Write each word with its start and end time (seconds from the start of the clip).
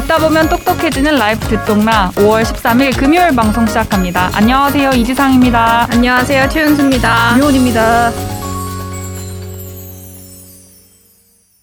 듣다 0.00 0.18
보면 0.18 0.50
똑똑해지는 0.50 1.16
라이프 1.16 1.40
듣동라 1.46 2.10
5월 2.16 2.42
13일 2.42 2.98
금요일 2.98 3.34
방송 3.34 3.64
시작합니다. 3.64 4.28
안녕하세요. 4.34 4.90
이지상입니다. 4.90 5.90
안녕하세요. 5.90 6.50
최윤수입니다. 6.50 7.38
유온입니다. 7.38 8.10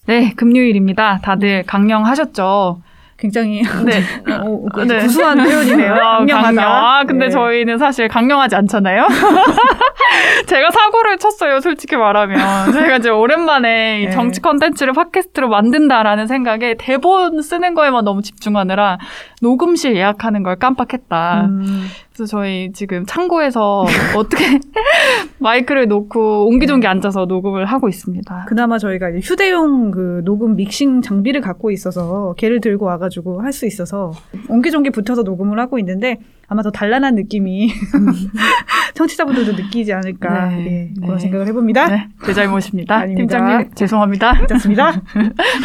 네, 0.08 0.34
금요일입니다. 0.36 1.20
다들 1.22 1.62
강녕하셨죠? 1.68 2.82
굉장히 3.18 3.62
네. 3.86 4.02
어, 4.34 4.66
그 4.74 4.82
네. 4.82 5.00
구수한 5.00 5.38
표현이네요. 5.38 5.94
아, 5.94 6.18
강녕하다. 6.18 6.48
강녕. 6.48 6.64
아, 6.64 7.04
근데 7.06 7.26
네. 7.26 7.32
저희는 7.32 7.78
사실 7.78 8.08
강녕하지 8.08 8.56
않잖아요. 8.56 9.08
제가 10.48 10.72
사고를 10.72 11.18
쳤어요, 11.18 11.60
솔직히 11.62 11.96
말하면. 11.96 12.72
저희가 12.72 12.98
이제 12.98 13.10
오랜만에 13.10 14.02
이 14.02 14.06
네. 14.06 14.12
정치 14.12 14.42
컨텐츠를 14.42 14.94
팟캐스트로 14.94 15.48
만든다라는 15.48 16.28
생각에 16.28 16.76
대본 16.78 17.42
쓰는 17.42 17.74
거에만 17.76 18.04
너무 18.04 18.22
집중하느라 18.22 18.98
녹음실 19.42 19.96
예약하는 19.96 20.44
걸 20.44 20.58
깜빡했다. 20.58 21.46
음, 21.46 21.88
그래서 22.14 22.26
저희 22.30 22.72
지금 22.74 23.06
창고에서 23.08 23.86
어떻게 24.16 24.60
마이크를 25.40 25.88
놓고 25.88 26.48
옹기종기 26.48 26.86
앉아서 26.86 27.26
녹음을 27.26 27.66
하고 27.66 27.90
있습니다. 27.90 28.46
그나마 28.48 28.78
저희가 28.78 29.12
휴대용 29.20 29.92
그 29.92 30.22
녹음 30.24 30.56
믹싱 30.56 31.02
장비를 31.02 31.42
갖고 31.42 31.72
있어서 31.72 32.36
걔를 32.38 32.62
들고 32.62 32.86
와가지고 32.86 33.42
할 33.42 33.54
수 33.54 33.68
있어서 33.68 34.12
옹기종기 34.50 34.90
붙여서 34.90 35.22
녹음을 35.22 35.60
하고 35.60 35.78
있는데 35.78 36.18
아마 36.48 36.62
더 36.62 36.70
단란한 36.72 37.16
느낌이 37.16 37.72
청취자분들도 38.94 39.54
느끼지 39.54 39.92
않을까 39.92 40.48
네. 40.50 40.92
예, 40.96 41.02
그런 41.02 41.16
네. 41.16 41.22
생각을 41.22 41.48
해봅니다. 41.48 41.88
네, 41.88 42.08
제 42.26 42.34
잘못입니다. 42.34 42.96
아닙니다. 42.96 43.38
팀장님 43.38 43.72
죄송합니다. 43.74 44.34
괜찮습니다. 44.40 44.88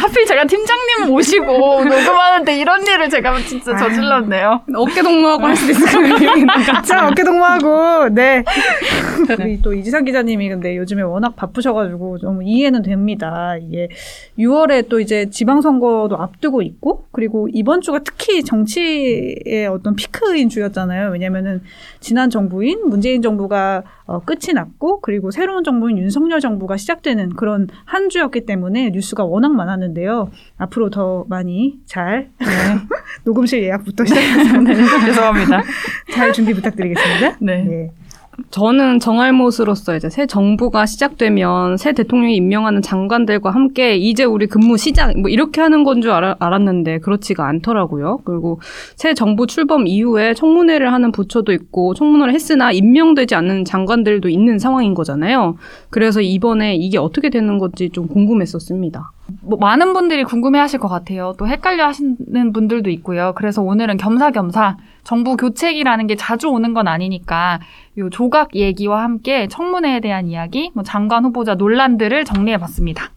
하필 0.01 0.25
제가 0.25 0.45
팀장님 0.45 1.07
모시고 1.07 1.45
녹음하는데 1.45 2.57
이런 2.57 2.81
일을 2.81 3.09
제가 3.09 3.37
진짜 3.41 3.75
저질렀네요. 3.77 4.61
어깨 4.75 5.03
동무하고 5.03 5.45
할 5.45 5.55
수도 5.55 5.73
있을 5.73 5.85
것 5.85 6.01
같아요. 6.01 6.81
자 6.83 7.07
어깨 7.07 7.23
동무하고 7.23 8.09
네 8.09 8.43
우리 9.39 9.61
또 9.61 9.73
이지상 9.73 10.05
기자님이 10.05 10.49
근데 10.49 10.75
요즘에 10.75 11.03
워낙 11.03 11.35
바쁘셔가지고 11.35 12.17
좀 12.17 12.41
이해는 12.41 12.81
됩니다. 12.81 13.55
이게 13.61 13.89
6월에 14.39 14.89
또 14.89 14.99
이제 14.99 15.29
지방선거도 15.29 16.17
앞두고 16.17 16.63
있고 16.63 17.05
그리고 17.11 17.47
이번 17.53 17.81
주가 17.81 17.99
특히 17.99 18.43
정치의 18.43 19.67
어떤 19.69 19.95
피크인 19.95 20.49
주였잖아요. 20.49 20.78
왜냐면은 21.11 21.61
지난 21.99 22.29
정부인 22.29 22.87
문재인 22.87 23.21
정부가 23.21 23.83
어, 24.05 24.19
끝이 24.19 24.53
났고 24.53 25.01
그리고 25.01 25.31
새로운 25.31 25.63
정부인 25.63 25.97
윤석열 25.97 26.39
정부가 26.39 26.77
시작되는 26.77 27.35
그런 27.35 27.67
한 27.85 28.09
주였기 28.09 28.45
때문에 28.45 28.89
뉴스가 28.91 29.23
워낙 29.23 29.53
많았는데요. 29.53 30.31
앞으로 30.57 30.89
더 30.89 31.25
많이 31.27 31.79
잘 31.85 32.29
녹음실 33.25 33.63
예약부터 33.63 34.05
시작해서 34.05 34.57
네, 34.61 34.75
죄송합니다. 35.05 35.61
잘 36.11 36.33
준비 36.33 36.53
부탁드리겠습니다. 36.53 37.37
네. 37.41 37.67
예. 37.69 37.98
저는 38.51 38.99
정알못으로서 38.99 39.95
이제 39.95 40.09
새 40.09 40.25
정부가 40.25 40.85
시작되면 40.85 41.77
새 41.77 41.93
대통령이 41.93 42.35
임명하는 42.35 42.81
장관들과 42.81 43.51
함께 43.51 43.95
이제 43.97 44.23
우리 44.23 44.47
근무 44.47 44.77
시작 44.77 45.17
뭐 45.19 45.29
이렇게 45.29 45.61
하는 45.61 45.83
건 45.83 45.99
줄 46.01 46.11
알았는데 46.11 46.99
그렇지가 46.99 47.45
않더라고요. 47.47 48.19
그리고 48.23 48.61
새 48.95 49.13
정부 49.13 49.47
출범 49.47 49.85
이후에 49.85 50.33
청문회를 50.33 50.93
하는 50.93 51.11
부처도 51.11 51.51
있고 51.51 51.93
청문회를 51.93 52.33
했으나 52.33 52.71
임명되지 52.71 53.35
않는 53.35 53.65
장관들도 53.65 54.29
있는 54.29 54.59
상황인 54.59 54.93
거잖아요. 54.93 55.57
그래서 55.89 56.21
이번에 56.21 56.75
이게 56.75 56.97
어떻게 56.97 57.29
되는 57.29 57.57
건지 57.57 57.89
좀 57.91 58.07
궁금했었습니다. 58.07 59.11
뭐 59.41 59.59
많은 59.59 59.93
분들이 59.93 60.23
궁금해하실 60.23 60.79
것 60.79 60.87
같아요. 60.87 61.33
또 61.37 61.47
헷갈려 61.47 61.85
하시는 61.85 62.53
분들도 62.53 62.89
있고요. 62.89 63.33
그래서 63.35 63.61
오늘은 63.61 63.97
겸사겸사 63.97 64.77
정부 65.09 65.37
교체기라는 65.37 66.05
게 66.05 66.15
자주 66.15 66.49
오는 66.49 66.75
건 66.75 66.87
아니니까 66.87 67.59
요 67.97 68.11
조각 68.11 68.55
얘기와 68.55 69.01
함께 69.01 69.47
청문회에 69.47 70.01
대한 70.01 70.27
이야기, 70.27 70.69
뭐 70.75 70.83
장관 70.83 71.25
후보자 71.25 71.55
논란들을 71.55 72.25
정리해 72.25 72.59
봤습니다. 72.59 73.09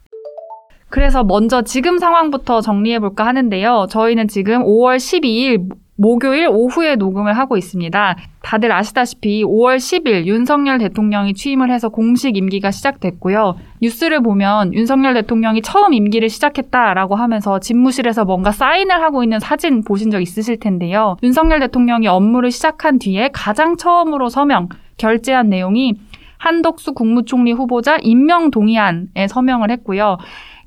그래서 0.89 1.23
먼저 1.23 1.61
지금 1.61 1.99
상황부터 1.99 2.61
정리해 2.61 2.99
볼까 2.99 3.27
하는데요. 3.27 3.85
저희는 3.91 4.27
지금 4.27 4.63
5월 4.63 4.97
12일 4.97 5.69
목요일 5.95 6.47
오후에 6.49 6.95
녹음을 6.95 7.37
하고 7.37 7.55
있습니다. 7.55 8.15
다들 8.41 8.71
아시다시피 8.71 9.43
5월 9.43 9.77
10일 9.77 10.25
윤석열 10.25 10.79
대통령이 10.79 11.33
취임을 11.33 11.71
해서 11.71 11.89
공식 11.89 12.35
임기가 12.35 12.71
시작됐고요. 12.71 13.55
뉴스를 13.81 14.21
보면 14.21 14.73
윤석열 14.73 15.13
대통령이 15.13 15.61
처음 15.61 15.93
임기를 15.93 16.29
시작했다라고 16.29 17.15
하면서 17.15 17.59
집무실에서 17.59 18.25
뭔가 18.25 18.51
사인을 18.51 19.01
하고 19.01 19.23
있는 19.23 19.39
사진 19.39 19.83
보신 19.83 20.09
적 20.09 20.19
있으실 20.19 20.59
텐데요. 20.59 21.17
윤석열 21.21 21.59
대통령이 21.59 22.07
업무를 22.07 22.51
시작한 22.51 22.97
뒤에 22.97 23.29
가장 23.31 23.77
처음으로 23.77 24.29
서명, 24.29 24.69
결재한 24.97 25.49
내용이 25.49 25.95
한덕수 26.37 26.93
국무총리 26.93 27.53
후보자 27.53 27.97
임명 28.01 28.51
동의안에 28.51 29.27
서명을 29.29 29.71
했고요. 29.71 30.17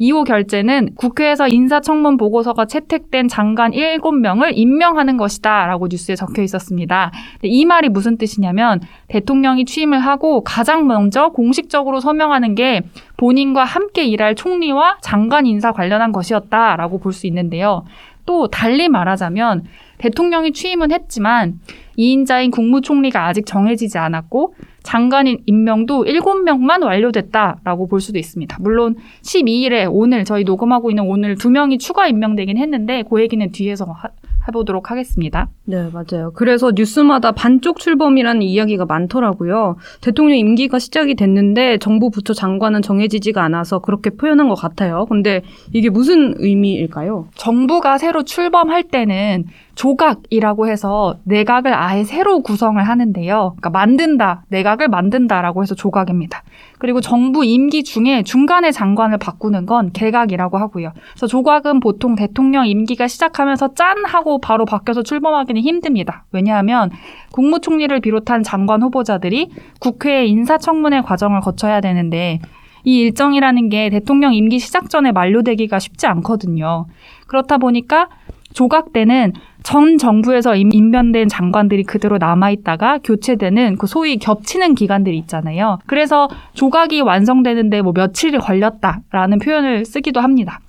2호 0.00 0.24
결재는 0.24 0.94
국회에서 0.96 1.48
인사청문 1.48 2.16
보고서가 2.16 2.66
채택된 2.66 3.28
장관 3.28 3.72
7명을 3.72 4.52
임명하는 4.54 5.16
것이다 5.16 5.66
라고 5.66 5.88
뉴스에 5.88 6.14
적혀 6.14 6.42
있었습니다. 6.42 7.10
이 7.42 7.64
말이 7.64 7.88
무슨 7.88 8.16
뜻이냐면 8.16 8.80
대통령이 9.08 9.64
취임을 9.64 9.98
하고 9.98 10.42
가장 10.42 10.86
먼저 10.86 11.28
공식적으로 11.30 12.00
서명하는 12.00 12.54
게 12.54 12.82
본인과 13.16 13.64
함께 13.64 14.04
일할 14.04 14.34
총리와 14.34 14.98
장관 15.00 15.46
인사 15.46 15.72
관련한 15.72 16.12
것이었다라고 16.12 16.98
볼 16.98 17.16
수 17.16 17.26
있는데요. 17.26 17.84
또 18.26 18.48
달리 18.48 18.88
말하자면 18.88 19.64
대통령이 19.98 20.53
취임은 20.53 20.92
했지만 20.92 21.60
2인자인 21.98 22.50
국무총리가 22.50 23.26
아직 23.26 23.47
정해지지 23.47 23.97
않았고 23.98 24.54
장관인 24.82 25.42
임명도 25.47 26.04
7명만 26.04 26.84
완료됐다라고 26.84 27.88
볼 27.88 28.00
수도 28.00 28.19
있습니다. 28.19 28.56
물론 28.60 28.97
12일에 29.22 29.88
오늘 29.91 30.25
저희 30.25 30.44
녹음하고 30.44 30.91
있는 30.91 31.04
오늘 31.04 31.37
두 31.37 31.50
명이 31.50 31.78
추가 31.78 32.06
임명되긴 32.06 32.59
했는데 32.59 33.03
그 33.09 33.20
얘기는 33.20 33.50
뒤에서 33.50 33.87
하, 33.87 34.10
해보도록 34.48 34.90
하겠습니다. 34.90 35.48
네, 35.64 35.88
맞아요. 35.92 36.32
그래서 36.34 36.72
뉴스마다 36.74 37.32
반쪽 37.32 37.78
출범이라는 37.78 38.42
이야기가 38.42 38.86
많더라고요. 38.86 39.76
대통령 40.00 40.36
임기가 40.38 40.78
시작이 40.78 41.14
됐는데 41.14 41.78
정부 41.78 42.10
부처 42.10 42.34
장관은 42.34 42.82
정해지지가 42.82 43.42
않아서 43.44 43.80
그렇게 43.80 44.10
표현한 44.10 44.48
것 44.48 44.54
같아요. 44.54 45.06
근데 45.06 45.42
이게 45.72 45.90
무슨 45.90 46.34
의미일까요? 46.38 47.28
정부가 47.34 47.98
새로 47.98 48.22
출범할 48.22 48.84
때는 48.84 49.44
조각이라고 49.76 50.69
해서 50.69 51.19
내각을 51.25 51.72
아예 51.75 52.03
새로 52.03 52.41
구성을 52.41 52.82
하는데요. 52.82 53.54
그러니까 53.56 53.70
만든다, 53.70 54.44
내각을 54.48 54.88
만든다라고 54.88 55.62
해서 55.62 55.75
조각입니다. 55.75 56.42
그리고 56.78 57.00
정부 57.00 57.44
임기 57.44 57.84
중에 57.84 58.22
중간에 58.22 58.72
장관을 58.72 59.19
바꾸는 59.19 59.66
건 59.66 59.92
개각이라고 59.92 60.59
하고요. 60.59 60.92
그래서 61.12 61.26
조각은 61.26 61.81
보통 61.81 62.16
대통령 62.16 62.66
임기가 62.66 63.06
시작하면서 63.06 63.75
짠 63.75 64.04
하고 64.04 64.41
바로 64.41 64.64
바뀌어서 64.64 65.03
출범하기는 65.03 65.60
힘듭니다. 65.60 66.25
왜냐하면 66.32 66.91
국무총리를 67.32 68.00
비롯한 68.00 68.43
장관 68.43 68.82
후보자들이 68.82 69.50
국회의 69.78 70.31
인사청문회 70.31 71.03
과정을 71.03 71.41
거쳐야 71.41 71.82
되는데 71.82 72.41
이 72.84 73.00
일정이라는 73.00 73.69
게 73.69 73.91
대통령 73.91 74.32
임기 74.32 74.58
시작 74.60 74.88
전에 74.88 75.12
만료되기가 75.12 75.81
쉽지 75.81 76.06
않거든요. 76.06 76.87
그렇다 77.26 77.58
보니까 77.58 78.08
조각 78.56 78.94
때는 78.94 79.34
전 79.62 79.99
정부에서 79.99 80.56
임- 80.56 80.72
임명된 80.72 81.28
장관들이 81.28 81.83
그대로 81.84 82.17
남아있다가 82.17 83.00
교체되는 83.05 83.77
그 83.77 83.87
소위 83.87 84.17
겹치는 84.17 84.75
기간들이 84.75 85.19
있잖아요. 85.19 85.79
그래서 85.85 86.29
조각이 86.55 87.03
완성되는데 87.03 87.82
뭐 87.82 87.93
며칠이 87.94 88.38
걸렸다라는 88.38 89.41
표현을 89.41 89.85
쓰기도 89.85 90.20
합니다. 90.20 90.61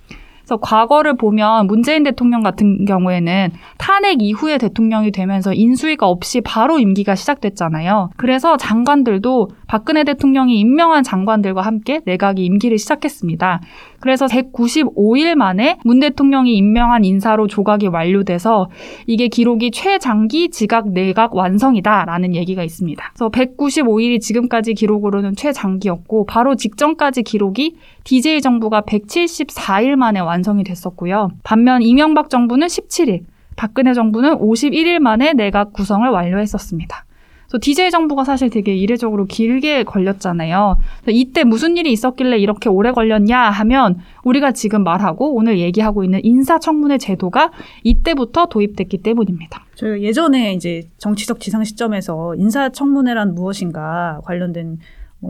그래서 0.48 0.56
과거를 0.62 1.18
보면 1.18 1.66
문재인 1.66 2.04
대통령 2.04 2.42
같은 2.42 2.86
경우에는 2.86 3.50
탄핵 3.76 4.22
이후에 4.22 4.56
대통령이 4.56 5.10
되면서 5.10 5.52
인수위가 5.52 6.08
없이 6.08 6.40
바로 6.40 6.78
임기가 6.78 7.14
시작됐잖아요. 7.16 8.08
그래서 8.16 8.56
장관들도 8.56 9.50
박근혜 9.66 10.04
대통령이 10.04 10.58
임명한 10.58 11.02
장관들과 11.02 11.60
함께 11.60 12.00
내각이 12.06 12.42
임기를 12.42 12.78
시작했습니다. 12.78 13.60
그래서 14.00 14.24
195일 14.24 15.34
만에 15.34 15.76
문 15.84 16.00
대통령이 16.00 16.56
임명한 16.56 17.04
인사로 17.04 17.46
조각이 17.46 17.88
완료돼서 17.88 18.70
이게 19.06 19.28
기록이 19.28 19.70
최장기 19.70 20.48
지각 20.48 20.88
내각 20.92 21.34
완성이다라는 21.34 22.34
얘기가 22.34 22.62
있습니다. 22.62 23.12
그래서 23.12 23.28
195일이 23.28 24.20
지금까지 24.20 24.72
기록으로는 24.72 25.36
최장기였고 25.36 26.24
바로 26.24 26.54
직전까지 26.54 27.22
기록이 27.24 27.76
DJ 28.08 28.40
정부가 28.40 28.80
174일 28.80 29.94
만에 29.94 30.20
완성이 30.20 30.64
됐었고요. 30.64 31.28
반면 31.42 31.82
이명박 31.82 32.30
정부는 32.30 32.66
17일, 32.66 33.24
박근혜 33.54 33.92
정부는 33.92 34.38
51일 34.38 34.98
만에 34.98 35.34
내각 35.34 35.74
구성을 35.74 36.08
완료했었습니다. 36.08 37.04
그래서 37.48 37.58
DJ 37.60 37.90
정부가 37.90 38.24
사실 38.24 38.48
되게 38.48 38.74
이례적으로 38.74 39.26
길게 39.26 39.84
걸렸잖아요. 39.84 40.78
이때 41.08 41.44
무슨 41.44 41.76
일이 41.76 41.92
있었길래 41.92 42.38
이렇게 42.38 42.70
오래 42.70 42.92
걸렸냐 42.92 43.38
하면 43.38 43.98
우리가 44.24 44.52
지금 44.52 44.84
말하고 44.84 45.34
오늘 45.34 45.58
얘기하고 45.58 46.02
있는 46.02 46.20
인사청문회 46.22 46.96
제도가 46.96 47.50
이때부터 47.84 48.46
도입됐기 48.46 49.02
때문입니다. 49.02 49.66
저희가 49.74 50.00
예전에 50.00 50.54
이제 50.54 50.80
정치적 50.96 51.40
지상 51.40 51.62
시점에서 51.62 52.34
인사청문회란 52.36 53.34
무엇인가 53.34 54.20
관련된 54.24 54.66
뭐 54.68 54.76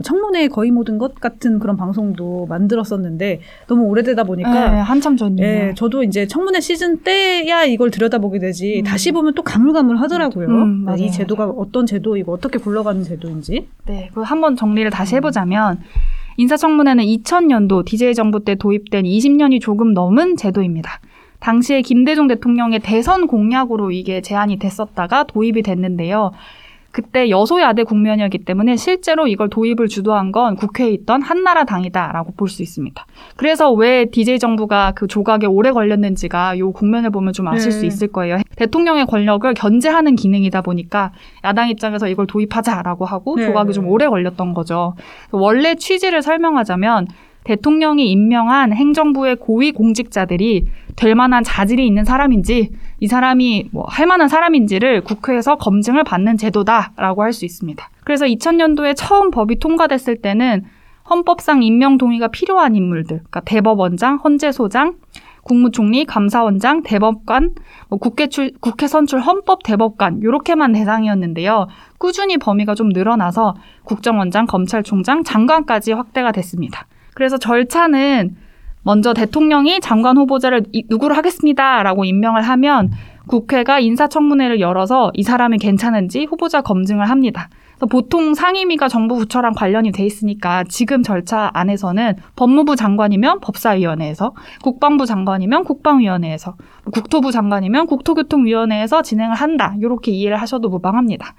청문회 0.03 0.49
거의 0.49 0.69
모든 0.69 0.99
것 0.99 1.15
같은 1.15 1.57
그런 1.57 1.75
방송도 1.75 2.45
만들었었는데 2.47 3.41
너무 3.67 3.85
오래되다 3.85 4.23
보니까 4.23 4.71
네, 4.71 4.77
한참 4.79 5.17
전이에요. 5.17 5.47
예, 5.47 5.73
저도 5.75 6.03
이제 6.03 6.27
청문회 6.27 6.59
시즌 6.59 7.01
때야 7.01 7.63
이걸 7.63 7.89
들여다보게 7.89 8.37
되지 8.37 8.81
음. 8.81 8.83
다시 8.83 9.11
보면 9.11 9.33
또 9.33 9.41
가물가물하더라고요. 9.41 10.47
음, 10.47 10.85
네, 10.85 11.05
이 11.05 11.11
제도가 11.11 11.47
어떤 11.47 11.87
제도이고 11.87 12.31
어떻게 12.31 12.59
굴러가는 12.59 13.03
제도인지. 13.03 13.67
네, 13.87 14.11
그 14.13 14.21
한번 14.21 14.55
정리를 14.55 14.89
다시 14.91 15.15
해보자면 15.15 15.79
인사청문회는 16.37 17.03
2000년도 17.03 17.83
DJ 17.83 18.13
정부 18.13 18.43
때 18.43 18.55
도입된 18.55 19.05
20년이 19.05 19.59
조금 19.59 19.93
넘은 19.93 20.37
제도입니다. 20.37 21.01
당시에 21.39 21.81
김대중 21.81 22.27
대통령의 22.27 22.79
대선 22.79 23.25
공약으로 23.25 23.91
이게 23.91 24.21
제안이 24.21 24.59
됐었다가 24.59 25.23
도입이 25.23 25.63
됐는데요. 25.63 26.31
그때 26.91 27.29
여소야대 27.29 27.83
국면이었기 27.83 28.39
때문에 28.39 28.75
실제로 28.75 29.27
이걸 29.27 29.49
도입을 29.49 29.87
주도한 29.87 30.31
건 30.31 30.55
국회에 30.55 30.89
있던 30.89 31.21
한나라당이다라고 31.21 32.33
볼 32.35 32.49
수 32.49 32.63
있습니다. 32.63 33.05
그래서 33.35 33.71
왜 33.71 34.05
DJ 34.05 34.39
정부가 34.39 34.93
그 34.95 35.05
조각에 35.07 35.45
오래 35.45 35.71
걸렸는지가 35.71 36.57
요 36.57 36.71
국면을 36.71 37.11
보면 37.11 37.31
좀 37.33 37.47
아실 37.47 37.71
네. 37.71 37.77
수 37.77 37.85
있을 37.85 38.07
거예요. 38.07 38.39
대통령의 38.55 39.05
권력을 39.05 39.53
견제하는 39.53 40.15
기능이다 40.15 40.61
보니까 40.61 41.11
야당 41.43 41.69
입장에서 41.69 42.07
이걸 42.07 42.25
도입하자라고 42.25 43.05
하고 43.05 43.35
네. 43.35 43.45
조각이 43.45 43.73
좀 43.73 43.87
오래 43.87 44.07
걸렸던 44.07 44.55
거죠. 44.55 44.95
원래 45.31 45.75
취지를 45.75 46.23
설명하자면 46.23 47.07
대통령이 47.43 48.09
임명한 48.11 48.73
행정부의 48.73 49.37
고위 49.37 49.71
공직자들이 49.71 50.65
될 50.95 51.15
만한 51.15 51.43
자질이 51.43 51.85
있는 51.85 52.03
사람인지 52.05 52.71
이 52.99 53.07
사람이 53.07 53.69
뭐 53.71 53.85
할 53.89 54.07
만한 54.07 54.27
사람인지를 54.29 55.01
국회에서 55.01 55.55
검증을 55.57 56.03
받는 56.03 56.37
제도다라고 56.37 57.23
할 57.23 57.33
수 57.33 57.45
있습니다. 57.45 57.89
그래서 58.03 58.25
2000년도에 58.25 58.93
처음 58.95 59.29
법이 59.31 59.59
통과됐을 59.59 60.21
때는 60.21 60.63
헌법상 61.09 61.63
임명 61.63 61.97
동의가 61.97 62.27
필요한 62.27 62.75
인물들, 62.75 63.17
그러니까 63.17 63.41
대법원장, 63.41 64.17
헌재소장, 64.23 64.95
국무총리, 65.43 66.05
감사원장, 66.05 66.83
대법관, 66.83 67.55
뭐 67.89 67.97
국회 67.99 68.27
출, 68.27 68.51
국회 68.59 68.87
선출 68.87 69.19
헌법 69.19 69.63
대법관 69.63 70.21
요렇게만 70.21 70.73
대상이었는데요. 70.73 71.67
꾸준히 71.97 72.37
범위가 72.37 72.75
좀 72.75 72.89
늘어나서 72.89 73.55
국정원장, 73.83 74.45
검찰총장, 74.45 75.23
장관까지 75.23 75.93
확대가 75.93 76.31
됐습니다. 76.31 76.85
그래서 77.19 77.37
절차는 77.37 78.37
먼저 78.83 79.13
대통령이 79.13 79.81
장관 79.81 80.15
후보자를 80.15 80.63
이- 80.71 80.85
누구로 80.89 81.13
하겠습니다라고 81.15 82.05
임명을 82.05 82.43
하면 82.43 82.91
국회가 83.27 83.77
인사청문회를 83.81 84.61
열어서 84.61 85.11
이 85.15 85.23
사람이 85.23 85.57
괜찮은지 85.57 86.23
후보자 86.23 86.61
검증을 86.61 87.09
합니다. 87.09 87.49
보통 87.91 88.33
상임위가 88.33 88.87
정부 88.87 89.17
부처랑 89.17 89.51
관련이 89.53 89.91
돼 89.91 90.05
있으니까 90.05 90.63
지금 90.69 91.03
절차 91.03 91.51
안에서는 91.53 92.15
법무부 92.37 92.77
장관이면 92.77 93.41
법사위원회에서, 93.41 94.31
국방부 94.63 95.05
장관이면 95.05 95.65
국방위원회에서, 95.65 96.55
국토부 96.93 97.33
장관이면 97.33 97.85
국토교통위원회에서 97.87 99.01
진행을 99.01 99.35
한다. 99.35 99.75
이렇게 99.81 100.11
이해를 100.11 100.37
하셔도 100.37 100.69
무방합니다. 100.69 101.33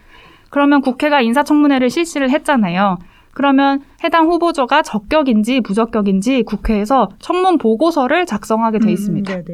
그러면 0.51 0.83
국회가 0.83 1.23
인사청문회를 1.23 1.89
실시를 1.89 2.29
했잖아요. 2.31 2.99
그러면 3.33 3.83
해당 4.03 4.27
후보자가 4.27 4.83
적격인지 4.83 5.61
부적격인지 5.61 6.43
국회에서 6.43 7.09
청문 7.19 7.59
보고서를 7.59 8.27
작성하게 8.27 8.81
돼 8.81 8.93
있습니다. 8.93 9.35
음. 9.35 9.45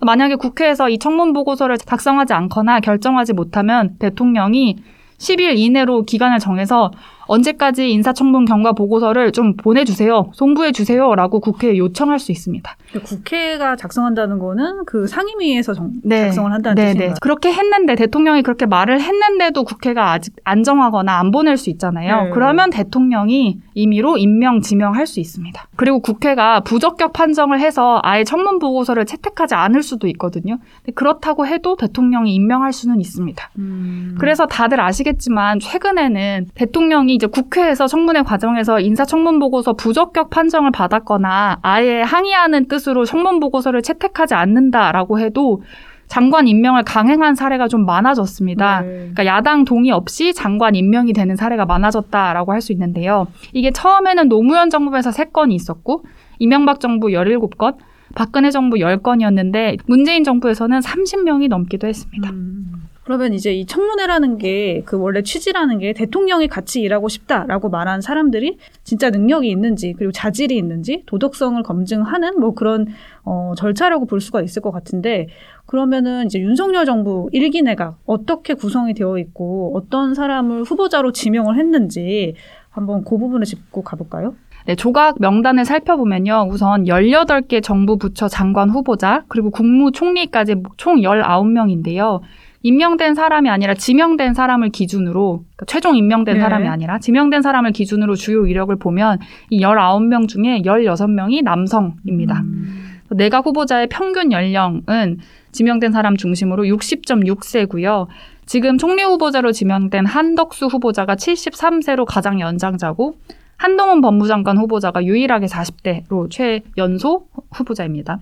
만약에 0.00 0.36
국회에서 0.36 0.88
이 0.88 0.98
청문 0.98 1.32
보고서를 1.32 1.76
작성하지 1.78 2.32
않거나 2.32 2.80
결정하지 2.80 3.34
못하면 3.34 3.96
대통령이 3.98 4.76
10일 5.18 5.58
이내로 5.58 6.04
기간을 6.04 6.38
정해서 6.38 6.90
언제까지 7.30 7.92
인사청문 7.92 8.44
경과 8.44 8.72
보고서를 8.72 9.30
좀 9.30 9.54
보내주세요, 9.56 10.30
송부해 10.34 10.72
주세요라고 10.72 11.38
국회에 11.38 11.76
요청할 11.78 12.18
수 12.18 12.32
있습니다. 12.32 12.76
근데 12.92 13.04
국회가 13.06 13.76
작성한다는 13.76 14.40
거는 14.40 14.84
그 14.84 15.06
상임위에서 15.06 15.74
정- 15.74 15.92
네. 16.02 16.24
작성을 16.24 16.52
한다는 16.52 16.74
네, 16.74 16.86
뜻인가요? 16.88 17.08
네. 17.10 17.14
그렇게 17.20 17.52
했는데 17.52 17.94
대통령이 17.94 18.42
그렇게 18.42 18.66
말을 18.66 19.00
했는데도 19.00 19.62
국회가 19.62 20.10
아직 20.10 20.34
안 20.42 20.64
정하거나 20.64 21.20
안 21.20 21.30
보낼 21.30 21.56
수 21.56 21.70
있잖아요. 21.70 22.24
네. 22.24 22.30
그러면 22.30 22.70
대통령이 22.70 23.60
임의로 23.74 24.16
임명 24.18 24.60
지명할 24.60 25.06
수 25.06 25.20
있습니다. 25.20 25.68
그리고 25.76 26.00
국회가 26.00 26.58
부적격 26.60 27.12
판정을 27.12 27.60
해서 27.60 28.00
아예 28.02 28.24
청문 28.24 28.58
보고서를 28.58 29.06
채택하지 29.06 29.54
않을 29.54 29.84
수도 29.84 30.08
있거든요. 30.08 30.58
그렇다고 30.96 31.46
해도 31.46 31.76
대통령이 31.76 32.34
임명할 32.34 32.72
수는 32.72 33.00
있습니다. 33.00 33.50
음. 33.58 34.16
그래서 34.18 34.46
다들 34.46 34.80
아시겠지만 34.80 35.60
최근에는 35.60 36.46
대통령이 36.54 37.19
이제 37.20 37.26
국회에서 37.26 37.86
청문회 37.86 38.22
과정에서 38.22 38.80
인사청문 38.80 39.40
보고서 39.40 39.74
부적격 39.74 40.30
판정을 40.30 40.70
받았거나 40.70 41.58
아예 41.60 42.00
항의하는 42.00 42.66
뜻으로 42.66 43.04
청문 43.04 43.40
보고서를 43.40 43.82
채택하지 43.82 44.32
않는다라고 44.32 45.20
해도 45.20 45.62
장관 46.06 46.48
임명을 46.48 46.82
강행한 46.84 47.34
사례가 47.34 47.68
좀 47.68 47.84
많아졌습니다. 47.84 48.80
네. 48.80 48.88
그러니까 48.88 49.26
야당 49.26 49.66
동의 49.66 49.90
없이 49.90 50.32
장관 50.32 50.74
임명이 50.74 51.12
되는 51.12 51.36
사례가 51.36 51.66
많아졌다라고 51.66 52.52
할 52.52 52.62
수 52.62 52.72
있는데요. 52.72 53.26
이게 53.52 53.70
처음에는 53.70 54.28
노무현 54.30 54.70
정부에서 54.70 55.10
3건이 55.10 55.52
있었고 55.52 56.04
이명박 56.38 56.80
정부 56.80 57.08
17건, 57.08 57.76
박근혜 58.14 58.50
정부 58.50 58.78
10건이었는데 58.78 59.78
문재인 59.86 60.24
정부에서는 60.24 60.80
30명이 60.80 61.48
넘기도 61.48 61.86
했습니다. 61.86 62.30
음. 62.30 62.88
그러면 63.10 63.34
이제 63.34 63.52
이 63.52 63.66
청문회라는 63.66 64.38
게 64.38 64.70
그 64.84 64.98
원래 64.98 65.22
취지라는 65.22 65.78
게 65.78 65.92
대통령이 65.92 66.48
같이 66.48 66.80
일하고 66.80 67.08
싶다라고 67.08 67.68
말한 67.68 68.00
사람들이 68.00 68.58
진짜 68.84 69.10
능력이 69.10 69.48
있는지 69.48 69.94
그리고 69.96 70.12
자질이 70.12 70.56
있는지 70.56 71.02
도덕성을 71.06 71.60
검증하는 71.62 72.38
뭐 72.38 72.54
그런 72.54 72.86
어, 73.24 73.52
절차라고 73.56 74.06
볼 74.06 74.20
수가 74.20 74.42
있을 74.42 74.62
것 74.62 74.70
같은데 74.70 75.28
그러면은 75.66 76.26
이제 76.26 76.38
윤석열 76.38 76.86
정부 76.86 77.28
일기 77.32 77.62
내각 77.62 77.98
어떻게 78.06 78.54
구성이 78.54 78.94
되어 78.94 79.18
있고 79.18 79.72
어떤 79.76 80.14
사람을 80.14 80.64
후보자로 80.64 81.12
지명을 81.12 81.58
했는지 81.58 82.34
한번 82.70 83.04
그 83.04 83.18
부분을 83.18 83.44
짚고 83.44 83.82
가볼까요? 83.82 84.34
네, 84.66 84.74
조각 84.74 85.16
명단을 85.20 85.64
살펴보면요. 85.64 86.48
우선 86.50 86.84
18개 86.84 87.62
정부 87.62 87.96
부처 87.96 88.28
장관 88.28 88.68
후보자, 88.70 89.24
그리고 89.28 89.50
국무총리까지 89.50 90.56
총 90.76 90.96
19명인데요. 90.96 92.20
임명된 92.62 93.14
사람이 93.14 93.48
아니라 93.48 93.74
지명된 93.74 94.34
사람을 94.34 94.70
기준으로, 94.70 95.44
그러니까 95.56 95.66
최종 95.66 95.96
임명된 95.96 96.34
네. 96.34 96.40
사람이 96.40 96.68
아니라 96.68 96.98
지명된 96.98 97.42
사람을 97.42 97.72
기준으로 97.72 98.14
주요 98.16 98.46
이력을 98.46 98.74
보면 98.76 99.18
이 99.48 99.62
19명 99.62 100.28
중에 100.28 100.62
16명이 100.62 101.42
남성입니다. 101.42 102.40
음. 102.40 103.00
내각 103.10 103.46
후보자의 103.46 103.88
평균 103.88 104.30
연령은 104.30 105.18
지명된 105.52 105.92
사람 105.92 106.16
중심으로 106.16 106.64
60.6세고요. 106.64 108.06
지금 108.46 108.78
총리 108.78 109.02
후보자로 109.02 109.52
지명된 109.52 110.06
한덕수 110.06 110.66
후보자가 110.66 111.16
73세로 111.16 112.04
가장 112.06 112.40
연장자고 112.40 113.16
한동훈 113.56 114.00
법무장관 114.00 114.58
후보자가 114.58 115.04
유일하게 115.04 115.46
40대로 115.46 116.30
최연소 116.30 117.26
후보자입니다. 117.52 118.20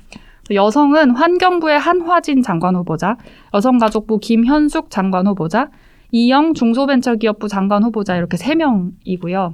여성은 0.51 1.11
환경부의 1.11 1.79
한화진 1.79 2.43
장관 2.43 2.77
후보자, 2.77 3.17
여성가족부 3.55 4.19
김현숙 4.19 4.91
장관 4.91 5.27
후보자, 5.27 5.71
이영 6.11 6.55
중소벤처기업부 6.55 7.49
장관 7.49 7.83
후보자 7.85 8.17
이렇게 8.17 8.37
3명이고요. 8.37 9.53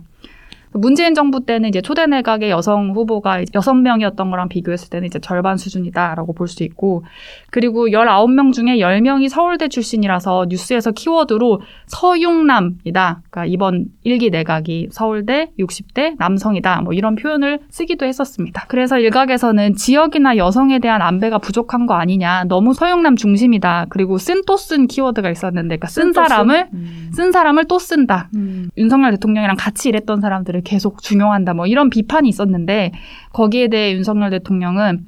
문재인 0.75 1.15
정부 1.15 1.45
때는 1.45 1.69
이제 1.69 1.81
초대 1.81 2.07
내각의 2.07 2.51
여성 2.51 2.91
후보가 2.95 3.45
여섯 3.55 3.75
명이었던 3.75 4.31
거랑 4.31 4.49
비교했을 4.49 4.91
때는 4.91 5.07
이제 5.07 5.19
절반 5.19 5.57
수준이다라고 5.57 6.33
볼 6.33 6.49
수 6.49 6.63
있고 6.63 7.05
그리고 7.51 7.89
19명 7.89 8.53
중에 8.53 8.77
10명이 8.77 9.29
서울대 9.29 9.69
출신이라서 9.69 10.47
뉴스에서 10.51 10.93
키워드로 10.93 11.63
서용남이다. 11.87 13.23
그러니까 13.31 13.47
이번 13.47 13.87
일기 14.03 14.31
내각이 14.31 14.89
서울대 14.91 15.51
60대 15.59 16.15
남성이다. 16.19 16.83
뭐 16.83 16.93
이런 16.93 17.15
표현을 17.17 17.61
쓰기도 17.71 18.07
했었습니다. 18.07 18.65
그래서 18.69 18.99
일각에서는 18.99 19.75
지역이나 19.77 20.37
여성에 20.37 20.79
대한 20.81 21.03
안배가 21.03 21.39
부족한 21.39 21.87
거 21.87 21.95
아니냐. 21.95 22.45
너무 22.45 22.75
서용남 22.75 23.17
중심이다. 23.17 23.87
그리고 23.89 24.19
쓴 24.19 24.43
또 24.45 24.57
쓴 24.57 24.87
키워드가 24.87 25.31
있었는데 25.31 25.77
그러니까 25.77 25.89
쓴 25.89 26.13
사람을 26.13 26.69
음. 26.73 27.11
쓴 27.13 27.33
사람을 27.33 27.65
또 27.67 27.79
쓴다. 27.79 28.29
음. 28.37 28.71
윤석열 28.77 29.11
대통령이랑 29.13 29.57
같이 29.59 29.89
일했던 29.89 30.21
사람들을 30.21 30.63
계속 30.65 31.03
중용한다. 31.03 31.55
뭐 31.55 31.67
이런 31.67 31.91
비판이 31.91 32.29
있었는데 32.29 32.93
거기에 33.33 33.69
대해 33.69 33.93
윤석열 33.93 34.31
대통령은 34.31 35.07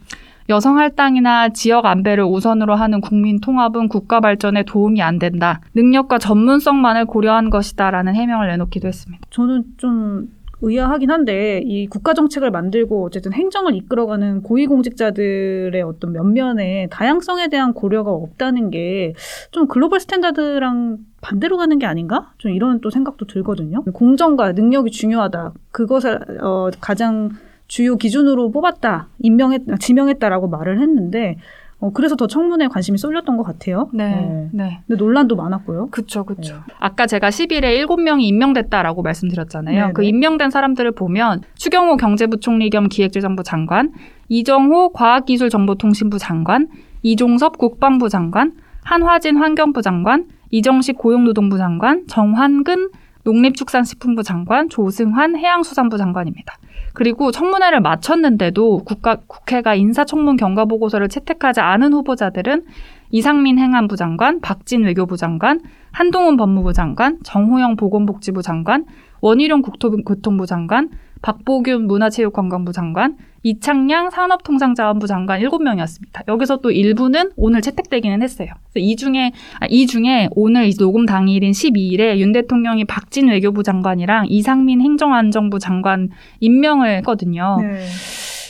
여성 0.48 0.78
할당이나 0.78 1.48
지역 1.48 1.86
안배를 1.86 2.24
우선으로 2.24 2.76
하는 2.76 3.00
국민 3.00 3.40
통합은 3.40 3.88
국가 3.88 4.20
발전에 4.20 4.62
도움이 4.62 5.02
안 5.02 5.18
된다. 5.18 5.60
능력과 5.74 6.18
전문성만을 6.18 7.06
고려한 7.06 7.50
것이다라는 7.50 8.14
해명을 8.14 8.48
내놓기도 8.48 8.86
했습니다. 8.86 9.26
저는 9.30 9.64
좀 9.76 10.28
의아하긴 10.62 11.10
한데 11.10 11.60
이 11.64 11.86
국가 11.86 12.14
정책을 12.14 12.50
만들고 12.50 13.04
어쨌든 13.04 13.32
행정을 13.32 13.74
이끌어가는 13.74 14.42
고위공직자들의 14.42 15.80
어떤 15.82 16.12
면면에 16.12 16.88
다양성에 16.90 17.48
대한 17.48 17.72
고려가 17.74 18.10
없다는 18.10 18.70
게 18.70 19.14
좀 19.50 19.66
글로벌 19.68 20.00
스탠다드랑 20.00 20.98
반대로 21.20 21.56
가는 21.56 21.78
게 21.78 21.86
아닌가? 21.86 22.32
좀 22.38 22.52
이런 22.52 22.80
또 22.80 22.90
생각도 22.90 23.26
들거든요. 23.26 23.82
공정과 23.92 24.52
능력이 24.52 24.90
중요하다. 24.90 25.54
그것을 25.72 26.20
어, 26.42 26.70
가장 26.80 27.30
주요 27.68 27.96
기준으로 27.96 28.50
뽑았다, 28.52 29.08
임명했, 29.20 29.62
지명했다라고 29.80 30.48
말을 30.48 30.80
했는데 30.80 31.38
어, 31.78 31.90
그래서 31.92 32.16
더 32.16 32.26
청문회에 32.26 32.68
관심이 32.68 32.96
쏠렸던 32.96 33.36
것 33.36 33.42
같아요. 33.42 33.90
네. 33.92 34.48
네. 34.52 34.80
근데 34.86 34.98
논란도 34.98 35.36
많았고요. 35.36 35.88
그쵸, 35.90 36.24
그쵸. 36.24 36.54
네. 36.54 36.74
아까 36.78 37.06
제가 37.06 37.28
10일에 37.28 37.86
7명이 37.86 38.22
임명됐다라고 38.22 39.02
말씀드렸잖아요. 39.02 39.80
네네. 39.80 39.92
그 39.92 40.00
네. 40.00 40.08
임명된 40.08 40.50
사람들을 40.50 40.90
보면 40.92 41.42
추경호 41.54 41.96
경제부총리 41.96 42.70
겸 42.70 42.88
기획재정부 42.88 43.42
장관, 43.42 43.92
이정호 44.28 44.92
과학기술정보통신부 44.92 46.18
장관, 46.18 46.68
이종섭 47.02 47.58
국방부 47.58 48.08
장관, 48.08 48.52
한화진 48.82 49.36
환경부 49.36 49.82
장관, 49.82 50.26
이정식 50.50 50.96
고용노동부 50.96 51.58
장관, 51.58 52.06
정환근 52.06 52.90
농립축산식품부 53.24 54.22
장관, 54.22 54.68
조승환 54.68 55.36
해양수산부 55.36 55.98
장관입니다. 55.98 56.54
그리고 56.96 57.30
청문회를 57.30 57.82
마쳤는데도 57.82 58.78
국가, 58.78 59.16
국회가 59.26 59.74
인사청문 59.74 60.38
경과보고서를 60.38 61.10
채택하지 61.10 61.60
않은 61.60 61.92
후보자들은 61.92 62.64
이상민 63.10 63.58
행안부 63.58 63.96
장관, 63.96 64.40
박진 64.40 64.82
외교부 64.82 65.18
장관, 65.18 65.60
한동훈 65.92 66.38
법무부 66.38 66.72
장관, 66.72 67.18
정호영 67.22 67.76
보건복지부 67.76 68.40
장관, 68.40 68.86
원희룡 69.20 69.60
국토교통부 69.60 70.46
장관, 70.46 70.88
박보균 71.20 71.86
문화체육관광부 71.86 72.72
장관, 72.72 73.18
이창양 73.46 74.10
산업통상자원부 74.10 75.06
장관 75.06 75.40
7명이었습니다. 75.40 76.26
여기서 76.26 76.56
또 76.56 76.72
일부는 76.72 77.30
오늘 77.36 77.60
채택되기는 77.60 78.20
했어요. 78.20 78.48
이 78.74 78.96
중에 78.96 79.30
아, 79.60 79.66
이 79.70 79.86
중에 79.86 80.28
오늘 80.32 80.68
녹음 80.76 81.06
당일인 81.06 81.52
12일에 81.52 82.18
윤 82.18 82.32
대통령이 82.32 82.86
박진 82.86 83.28
외교부 83.28 83.62
장관이랑 83.62 84.26
이상민 84.28 84.80
행정안전부 84.80 85.60
장관 85.60 86.08
임명을 86.40 86.96
했거든요. 86.96 87.58
네. 87.60 87.86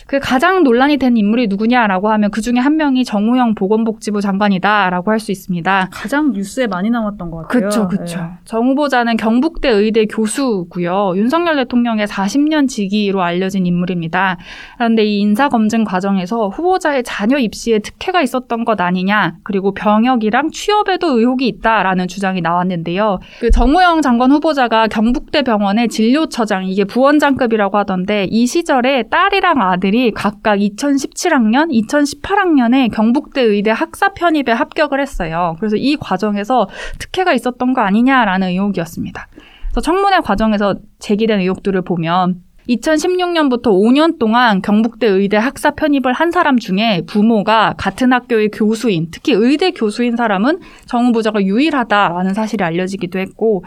그 0.07 0.21
가장 0.21 0.63
논란이 0.63 0.99
된 0.99 1.17
인물이 1.17 1.49
누구냐라고 1.49 2.09
하면 2.11 2.31
그 2.31 2.41
중에 2.41 2.59
한 2.59 2.77
명이 2.77 3.05
정우영 3.05 3.55
보건복지부 3.57 4.21
장관이다라고 4.21 5.11
할 5.11 5.17
수 5.17 5.33
있습니다. 5.33 5.89
가장 5.93 6.33
뉴스에 6.33 6.67
많이 6.67 6.91
나왔던 6.91 7.31
것 7.31 7.39
같아요. 7.39 7.49
그렇죠, 7.49 7.89
그렇죠. 7.89 8.21
네. 8.21 8.27
정 8.45 8.69
후보자는 8.69 9.17
경북대 9.17 9.71
의대 9.71 10.05
교수고요. 10.05 11.15
윤석열 11.17 11.57
대통령의 11.57 12.07
40년 12.07 12.69
지기로 12.69 13.23
알려진 13.23 13.65
인물입니다. 13.65 14.37
그런데 14.77 15.05
이 15.07 15.21
인사 15.21 15.49
검증 15.49 15.85
과정에서 15.85 16.49
후보자의 16.49 17.03
자녀 17.03 17.39
입시에 17.39 17.79
특혜가 17.79 18.21
있었던 18.21 18.67
것 18.67 18.79
아니냐, 18.79 19.37
그리고 19.43 19.73
병역이랑 19.73 20.51
취업에도 20.51 21.19
의혹이 21.19 21.49
있다라는 21.49 22.09
주장이 22.09 22.43
나왔는데요. 22.43 23.19
그 23.41 23.51
정우영 23.51 24.03
장관 24.03 24.31
후보자가 24.31 24.89
경북대 24.89 25.43
병원의 25.43 25.89
진료처장 25.89 26.67
이게 26.67 26.85
부원장급이라고 26.85 27.79
하던데 27.79 28.27
이 28.31 28.47
시절에 28.47 29.05
딸이랑 29.11 29.63
아들이 29.63 29.96
학생들이 29.97 30.13
각각 30.13 30.59
2017학년, 30.59 31.71
2018학년에 31.73 32.93
경북대 32.93 33.41
의대 33.41 33.71
학사 33.71 34.13
편입에 34.13 34.53
합격을 34.53 35.01
했어요. 35.01 35.57
그래서 35.59 35.77
이 35.77 35.97
과정에서 35.97 36.69
특혜가 36.99 37.33
있었던 37.33 37.73
거 37.73 37.81
아니냐라는 37.81 38.49
의혹이었습니다. 38.49 39.29
그래서 39.71 39.81
청문회 39.81 40.21
과정에서 40.21 40.77
제기된 40.99 41.41
의혹들을 41.41 41.81
보면 41.83 42.43
2016년부터 42.69 43.67
5년 43.67 44.19
동안 44.19 44.61
경북대 44.61 45.07
의대 45.07 45.37
학사 45.37 45.71
편입을 45.71 46.13
한 46.13 46.33
사람 46.33 46.59
중에 46.59 47.03
부모가 47.07 47.75
같은 47.79 48.13
학교의 48.13 48.51
교수인, 48.51 49.09
특히 49.13 49.33
의대 49.33 49.71
교수인 49.71 50.17
사람은 50.17 50.59
정 50.85 51.07
후보자가 51.07 51.43
유일하다라는 51.43 52.35
사실이 52.35 52.65
알려지기도 52.65 53.21
했고, 53.21 53.65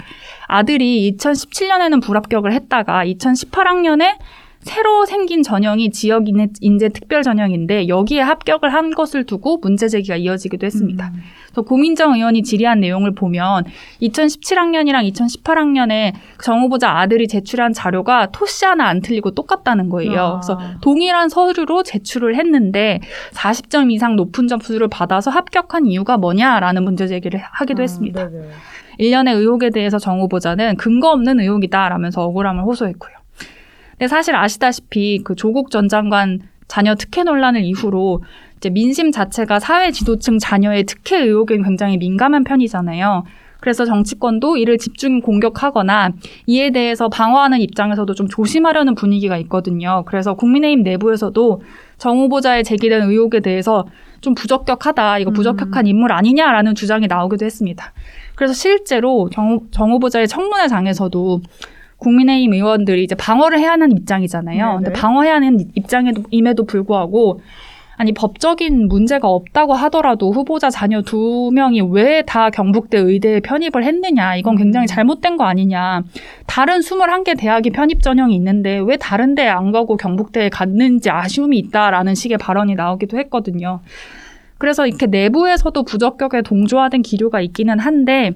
아들이 0.48 1.16
2017년에는 1.16 2.04
불합격을 2.04 2.52
했다가 2.52 3.06
2018학년에 3.06 4.18
새로 4.62 5.06
생긴 5.06 5.42
전형이 5.42 5.90
지역 5.92 6.26
인재 6.28 6.90
특별 6.90 7.24
전형인데 7.24 7.88
여기에 7.88 8.22
합격을 8.22 8.74
한 8.74 8.92
것을 8.92 9.26
두고 9.26 9.58
문제 9.58 9.88
제기가 9.88 10.18
이어지기도 10.18 10.66
했습니다. 10.66 11.12
음. 11.14 11.22
그래서 11.46 11.62
고민정 11.62 12.16
의원이 12.16 12.44
질의한 12.44 12.82
내용을 12.82 13.16
보면 13.16 13.64
2017학년이랑 14.02 15.12
2018학년에 15.14 16.14
정 16.44 16.62
후보자 16.62 16.92
아들이 16.92 17.28
제출한 17.28 17.72
자료가 17.72 18.32
토시 18.32 18.66
하나 18.66 18.88
안 18.88 19.02
틀리고 19.02 19.32
똑같다는 19.32 19.90
거예요. 19.90 20.20
아. 20.20 20.32
그래서 20.40 20.60
동일한 20.82 21.30
서류로 21.30 21.84
제출을 21.84 22.36
했는데 22.36 23.00
40점 23.32 23.92
이상 23.94 24.18
높은 24.18 24.48
점수를 24.48 24.90
받아서 24.90 25.32
합격한 25.32 25.86
이유가 25.88 26.18
뭐냐라는 26.18 26.84
문제 26.84 27.08
제기를 27.08 27.40
하기도 27.40 27.82
음, 27.82 27.84
했습니다. 27.84 28.30
네네. 28.30 28.50
일련의 28.98 29.36
의혹에 29.36 29.70
대해서 29.70 29.98
정 29.98 30.20
후보자는 30.20 30.76
근거 30.76 31.10
없는 31.12 31.40
의혹이다라면서 31.40 32.22
억울함을 32.22 32.64
호소했고요. 32.64 33.19
근데 34.00 34.08
사실 34.08 34.34
아시다시피 34.34 35.22
그 35.26 35.36
조국 35.36 35.72
전 35.72 35.90
장관 35.90 36.40
자녀 36.70 36.96
특혜 36.96 37.24
논란을 37.24 37.64
이후로 37.66 38.24
이제 38.56 38.70
민심 38.70 39.12
자체가 39.12 39.60
사회 39.60 39.92
지도층 39.92 40.40
자녀의 40.40 40.86
특혜 40.86 41.20
의혹에 41.20 41.58
굉장히 41.58 41.98
민감한 41.98 42.46
편이잖아요. 42.46 43.26
그래서 43.60 43.84
정치권도 43.84 44.56
이를 44.56 44.78
집중 44.78 45.20
공격하거나 45.20 46.12
이에 46.48 46.72
대해서 46.72 47.10
방어하는 47.10 47.60
입장에서도 47.60 48.14
좀 48.14 48.30
조심하려는 48.30 48.96
분위기가 48.96 49.38
있거든요. 49.40 50.04
그래서 50.06 50.34
국민의힘 50.34 50.84
내부에서도 50.84 51.62
정 51.98 52.20
후보자의 52.20 52.64
제기된 52.64 53.02
의혹에 53.02 53.42
대해서 53.42 53.86
좀 54.22 54.34
부적격하다, 54.34 55.20
이거 55.20 55.32
부적격한 55.32 55.86
음. 55.86 55.88
인물 55.88 56.14
아니냐라는 56.14 56.76
주장이 56.76 57.08
나오기도 57.08 57.46
했습니다. 57.46 57.92
그래서 58.36 58.54
실제로 58.54 59.30
정, 59.30 59.60
정 59.72 59.92
후보자의 59.92 60.30
청문회장에서도 60.30 61.42
국민의힘 62.00 62.54
의원들이 62.54 63.04
이제 63.04 63.16
방어를 63.16 63.60
해야 63.60 63.72
하는 63.72 63.92
입장이잖아요. 63.92 64.66
네네. 64.66 64.76
근데 64.78 64.94
방어해야 64.94 65.36
하는 65.36 65.60
입장임에도 65.76 66.66
불구하고 66.66 67.42
아니 67.98 68.14
법적인 68.14 68.88
문제가 68.88 69.28
없다고 69.28 69.74
하더라도 69.74 70.32
후보자 70.32 70.70
자녀 70.70 71.02
두 71.02 71.52
명이 71.54 71.82
왜 71.92 72.24
다 72.26 72.50
경북대 72.50 72.98
의대에 72.98 73.42
편입을 73.42 73.84
했느냐 73.84 74.38
이건 74.38 74.56
굉장히 74.56 74.86
음. 74.86 74.88
잘못된 74.88 75.36
거 75.36 75.44
아니냐 75.44 76.04
다른 76.48 76.80
21개 76.80 77.38
대학이 77.38 77.72
편입 77.72 78.02
전형이 78.02 78.34
있는데 78.36 78.80
왜 78.80 78.96
다른 78.96 79.36
데안 79.36 79.74
가고 79.74 79.98
경북대에 79.98 80.48
갔는지 80.48 81.10
아쉬움이 81.10 81.58
있다라는 81.58 82.16
식의 82.16 82.38
발언이 82.38 82.76
나오기도 82.76 83.18
했거든요. 83.18 83.82
그래서 84.58 84.88
이렇게 84.88 85.06
내부에서도 85.06 85.84
부적격에 85.84 86.42
동조하던 86.44 87.02
기류가 87.02 87.42
있기는 87.42 87.80
한데 87.80 88.34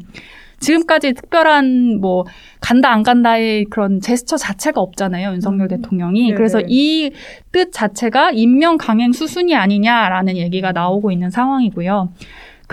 지금까지 0.64 1.14
특별한 1.14 2.00
뭐 2.00 2.26
간다 2.62 2.92
안 2.92 3.04
간다의 3.04 3.66
그런 3.66 4.00
제스처 4.00 4.38
자체가 4.38 4.80
없잖아요. 4.82 5.32
윤석열 5.34 5.68
음. 5.68 5.68
대통령이. 5.70 6.24
네네. 6.24 6.36
그래서 6.36 6.62
이 6.68 7.12
뜻 7.54 7.72
자체가 7.72 8.32
임명 8.32 8.78
강행 8.78 9.12
수순이 9.12 9.56
아니냐라는 9.56 10.38
얘기가 10.38 10.72
나오고 10.72 11.12
있는 11.12 11.30
상황이고요. 11.30 12.10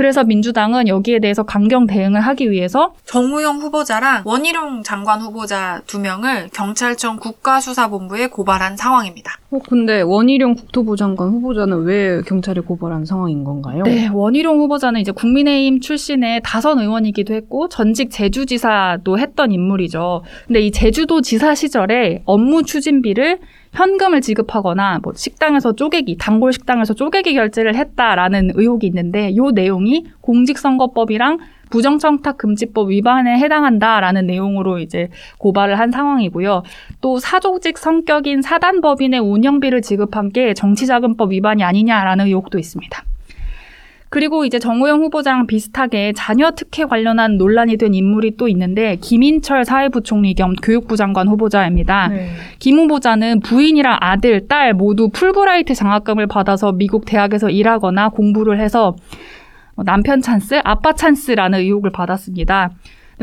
그래서 0.01 0.25
민주당은 0.25 0.89
여기에 0.89 1.19
대해서 1.19 1.43
강경 1.43 1.87
대응을 1.87 2.23
하기 2.23 2.51
위해서 2.51 2.95
정우영 3.05 3.59
후보자랑 3.59 4.23
원희룡 4.25 4.83
장관 4.83 5.21
후보자 5.21 5.83
두 5.87 6.01
명을 6.01 6.49
경찰청 6.55 7.19
국가수사본부에 7.19 8.29
고발한 8.29 8.79
상황입니다. 8.79 9.33
어, 9.51 9.59
근데 9.69 10.01
원희룡 10.01 10.55
국토부 10.55 10.97
장관 10.97 11.29
후보자는 11.29 11.83
왜 11.83 12.23
경찰에 12.23 12.63
고발한 12.63 13.05
상황인 13.05 13.45
건가요? 13.45 13.83
네, 13.83 14.09
원희룡 14.09 14.61
후보자는 14.61 15.03
이제 15.03 15.13
국민의힘 15.13 15.81
출신의 15.81 16.41
다선 16.45 16.79
의원이기도 16.79 17.35
했고 17.35 17.69
전직 17.69 18.11
제주지사도 18.11 19.19
했던 19.19 19.53
인물이죠. 19.53 20.23
근데 20.47 20.61
이 20.61 20.71
제주도 20.71 21.21
지사 21.21 21.55
시절에 21.55 22.23
업무 22.25 22.63
추진비를 22.63 23.39
현금을 23.73 24.21
지급하거나 24.21 25.01
뭐 25.03 25.13
식당에서 25.15 25.73
쪼개기, 25.73 26.17
단골 26.19 26.53
식당에서 26.53 26.95
쪼개기 26.95 27.35
결제를 27.35 27.75
했다라는 27.77 28.53
의혹이 28.55 28.87
있는데 28.89 29.35
요 29.37 29.51
내용이 29.51 30.07
공직선거법이랑 30.21 31.39
부정청탁 31.71 32.37
금지법 32.37 32.91
위반에 32.91 33.39
해당한다라는 33.39 34.27
내용으로 34.27 34.81
이제 34.81 35.09
고발을 35.39 35.79
한 35.79 35.93
상황이고요. 35.93 36.65
또 37.01 37.19
사조직 37.19 37.79
성격인 37.79 38.43
사단법인의 38.43 39.21
운영비를 39.21 39.83
지급한 39.83 40.31
게 40.31 40.53
정치자금법 40.53 41.31
위반이 41.31 41.63
아니냐라는 41.63 42.27
의혹도 42.27 42.59
있습니다. 42.59 43.05
그리고 44.11 44.45
이제 44.45 44.59
정호영 44.59 45.03
후보자랑 45.03 45.47
비슷하게 45.47 46.13
자녀 46.17 46.51
특혜 46.51 46.85
관련한 46.85 47.39
논란이 47.39 47.77
된 47.77 47.95
인물이 47.95 48.37
또 48.37 48.49
있는데 48.49 48.97
김인철 48.97 49.65
사회부총리 49.65 50.35
겸 50.35 50.55
교육부 50.57 50.97
장관 50.97 51.29
후보자입니다. 51.29 52.09
네. 52.09 52.31
김 52.59 52.77
후보자는 52.79 53.39
부인이랑 53.39 53.99
아들, 54.01 54.49
딸 54.49 54.75
모두 54.75 55.11
풀브라이트 55.11 55.75
장학금을 55.75 56.27
받아서 56.27 56.73
미국 56.73 57.05
대학에서 57.07 57.51
일하거나 57.51 58.09
공부를 58.09 58.59
해서 58.59 58.97
남편 59.77 60.21
찬스, 60.21 60.61
아빠 60.65 60.93
찬스라는 60.93 61.61
의혹을 61.61 61.93
받았습니다. 61.93 62.71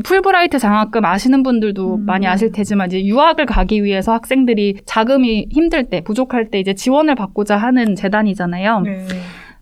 풀브라이트 0.04 0.58
장학금 0.58 1.04
아시는 1.04 1.44
분들도 1.44 1.96
음. 1.96 2.06
많이 2.06 2.28
아실 2.28 2.54
테지만 2.54 2.88
이제 2.88 3.04
유학을 3.04 3.46
가기 3.46 3.84
위해서 3.84 4.14
학생들이 4.14 4.78
자금이 4.86 5.50
힘들 5.52 5.90
때, 5.90 6.02
부족할 6.02 6.50
때 6.50 6.60
이제 6.62 6.74
지원을 6.74 7.16
받고자 7.16 7.58
하는 7.58 7.96
재단이잖아요. 7.96 8.82
네. 8.82 9.06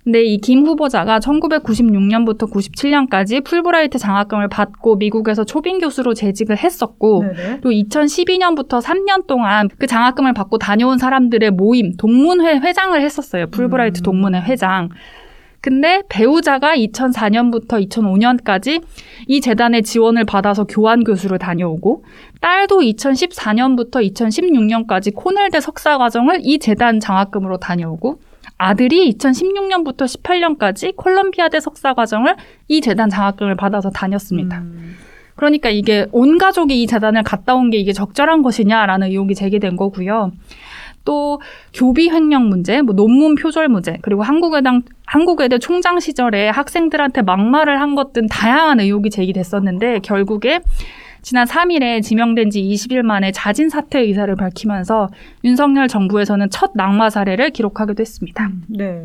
근데 0.05 0.23
이 0.23 0.37
김 0.37 0.67
후보자가 0.67 1.17
1996년부터 1.19 2.49
97년까지 2.51 3.43
풀브라이트 3.43 3.97
장학금을 3.97 4.47
받고 4.49 4.97
미국에서 4.97 5.43
초빙 5.43 5.79
교수로 5.79 6.13
재직을 6.13 6.57
했었고 6.57 7.23
네네. 7.23 7.59
또 7.61 7.71
2012년부터 7.71 8.79
3년 8.81 9.25
동안 9.25 9.67
그 9.79 9.87
장학금을 9.87 10.33
받고 10.33 10.59
다녀온 10.59 10.99
사람들의 10.99 11.49
모임 11.51 11.97
동문회 11.97 12.59
회장을 12.59 13.01
했었어요. 13.01 13.47
풀브라이트 13.47 14.01
음. 14.01 14.03
동문회 14.03 14.41
회장. 14.41 14.89
근데 15.59 16.03
배우자가 16.09 16.75
2004년부터 16.75 17.83
2005년까지 17.89 18.83
이 19.25 19.41
재단의 19.41 19.81
지원을 19.81 20.23
받아서 20.25 20.65
교환 20.65 21.03
교수를 21.03 21.39
다녀오고 21.39 22.03
딸도 22.39 22.81
2014년부터 22.81 24.07
2016년까지 24.13 25.11
코넬대 25.15 25.59
석사 25.61 25.97
과정을 25.97 26.41
이 26.43 26.59
재단 26.59 26.99
장학금으로 26.99 27.57
다녀오고 27.57 28.19
아들이 28.57 29.11
2016년부터 29.13 30.03
18년까지 30.05 30.95
콜럼비아대 30.95 31.59
석사 31.59 31.93
과정을 31.93 32.35
이 32.67 32.81
재단 32.81 33.09
장학금을 33.09 33.55
받아서 33.55 33.89
다녔습니다. 33.89 34.59
음. 34.59 34.95
그러니까 35.35 35.69
이게 35.69 36.07
온 36.11 36.37
가족이 36.37 36.81
이 36.81 36.87
재단을 36.87 37.23
갔다 37.23 37.55
온 37.55 37.69
게 37.69 37.77
이게 37.77 37.91
적절한 37.91 38.41
것이냐라는 38.41 39.07
의혹이 39.09 39.35
제기된 39.35 39.75
거고요. 39.75 40.31
또 41.03 41.39
교비 41.73 42.09
횡령 42.09 42.47
문제, 42.49 42.81
뭐 42.81 42.95
논문 42.95 43.35
표절 43.35 43.67
문제, 43.67 43.97
그리고 44.01 44.23
한국외당 44.23 44.81
한국외대 45.05 45.59
총장 45.59 45.99
시절에 45.99 46.49
학생들한테 46.49 47.21
막말을 47.21 47.79
한 47.79 47.93
것 47.95 48.13
등 48.13 48.25
다양한 48.27 48.79
의혹이 48.79 49.09
제기됐었는데 49.11 49.99
결국에 49.99 50.61
지난 51.25 51.47
3일에 51.47 52.03
지명된 52.03 52.51
지 52.51 52.61
20일 52.61 53.01
만에 53.01 53.31
자진 53.31 53.67
사퇴 53.67 53.99
의사를 53.99 54.33
밝히면서 54.35 55.09
윤석열 55.43 55.87
정부에서는 55.87 56.51
첫 56.51 56.73
낙마 56.75 57.09
사례를 57.09 57.49
기록하기도 57.49 57.99
했습니다. 57.99 58.51
네. 58.67 59.01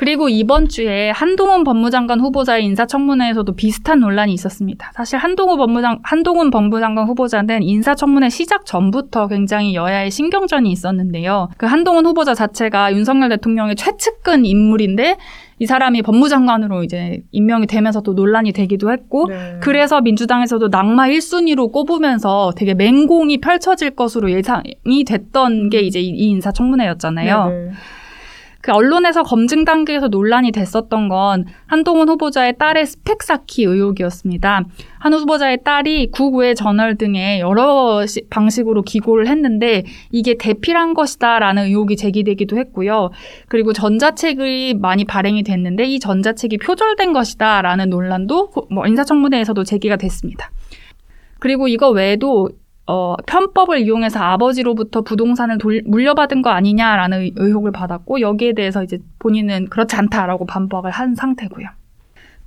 그리고 0.00 0.30
이번 0.30 0.66
주에 0.66 1.10
한동훈 1.10 1.62
법무장관 1.62 2.20
후보자의 2.20 2.64
인사청문회에서도 2.64 3.52
비슷한 3.52 4.00
논란이 4.00 4.32
있었습니다. 4.32 4.92
사실 4.94 5.18
한동훈 5.18 5.58
법무장 5.58 5.98
한동훈 6.02 6.50
법무장관 6.50 7.06
후보자는 7.06 7.62
인사청문회 7.62 8.30
시작 8.30 8.64
전부터 8.64 9.28
굉장히 9.28 9.74
여야의 9.74 10.10
신경전이 10.10 10.70
있었는데요. 10.72 11.50
그 11.58 11.66
한동훈 11.66 12.06
후보자 12.06 12.32
자체가 12.32 12.94
윤석열 12.94 13.28
대통령의 13.28 13.76
최측근 13.76 14.46
인물인데 14.46 15.18
이 15.58 15.66
사람이 15.66 16.00
법무장관으로 16.00 16.82
이제 16.82 17.20
임명이 17.32 17.66
되면서 17.66 18.00
또 18.00 18.14
논란이 18.14 18.52
되기도 18.52 18.90
했고 18.92 19.28
네. 19.28 19.58
그래서 19.60 20.00
민주당에서도 20.00 20.68
낙마 20.68 21.08
1순위로 21.08 21.72
꼽으면서 21.72 22.52
되게 22.56 22.72
맹공이 22.72 23.42
펼쳐질 23.42 23.90
것으로 23.90 24.30
예상이 24.30 25.04
됐던 25.06 25.68
게 25.68 25.80
이제 25.80 26.00
이 26.00 26.30
인사청문회였잖아요. 26.30 27.48
네 27.50 27.54
네. 27.54 27.70
그 28.62 28.72
언론에서 28.72 29.22
검증 29.22 29.64
단계에서 29.64 30.08
논란이 30.08 30.52
됐었던 30.52 31.08
건 31.08 31.46
한동훈 31.66 32.08
후보자의 32.10 32.58
딸의 32.58 32.84
스펙 32.86 33.22
쌓기 33.22 33.64
의혹이었습니다. 33.64 34.64
한 34.98 35.14
후보자의 35.14 35.60
딸이 35.64 36.10
국외 36.10 36.52
저널 36.52 36.96
등의 36.98 37.40
여러 37.40 38.04
시- 38.06 38.22
방식으로 38.28 38.82
기고를 38.82 39.28
했는데 39.28 39.84
이게 40.12 40.36
대필한 40.36 40.92
것이다라는 40.92 41.64
의혹이 41.68 41.96
제기되기도 41.96 42.58
했고요. 42.58 43.10
그리고 43.48 43.72
전자책이 43.72 44.74
많이 44.74 45.04
발행이 45.06 45.42
됐는데 45.42 45.84
이 45.84 45.98
전자책이 45.98 46.58
표절된 46.58 47.14
것이다라는 47.14 47.88
논란도 47.88 48.50
후- 48.52 48.66
뭐 48.70 48.86
인사청문회에서도 48.86 49.64
제기가 49.64 49.96
됐습니다. 49.96 50.50
그리고 51.38 51.66
이거 51.68 51.88
외에도 51.88 52.50
어, 52.90 53.14
편법을 53.26 53.78
이용해서 53.82 54.18
아버지로부터 54.18 55.02
부동산을 55.02 55.58
돌- 55.58 55.82
물려받은 55.86 56.42
거 56.42 56.50
아니냐라는 56.50 57.20
의- 57.20 57.32
의혹을 57.36 57.70
받았고 57.70 58.20
여기에 58.20 58.54
대해서 58.54 58.82
이제 58.82 58.98
본인은 59.20 59.66
그렇지 59.70 59.94
않다라고 59.94 60.44
반박을 60.46 60.90
한 60.90 61.14
상태고요. 61.14 61.68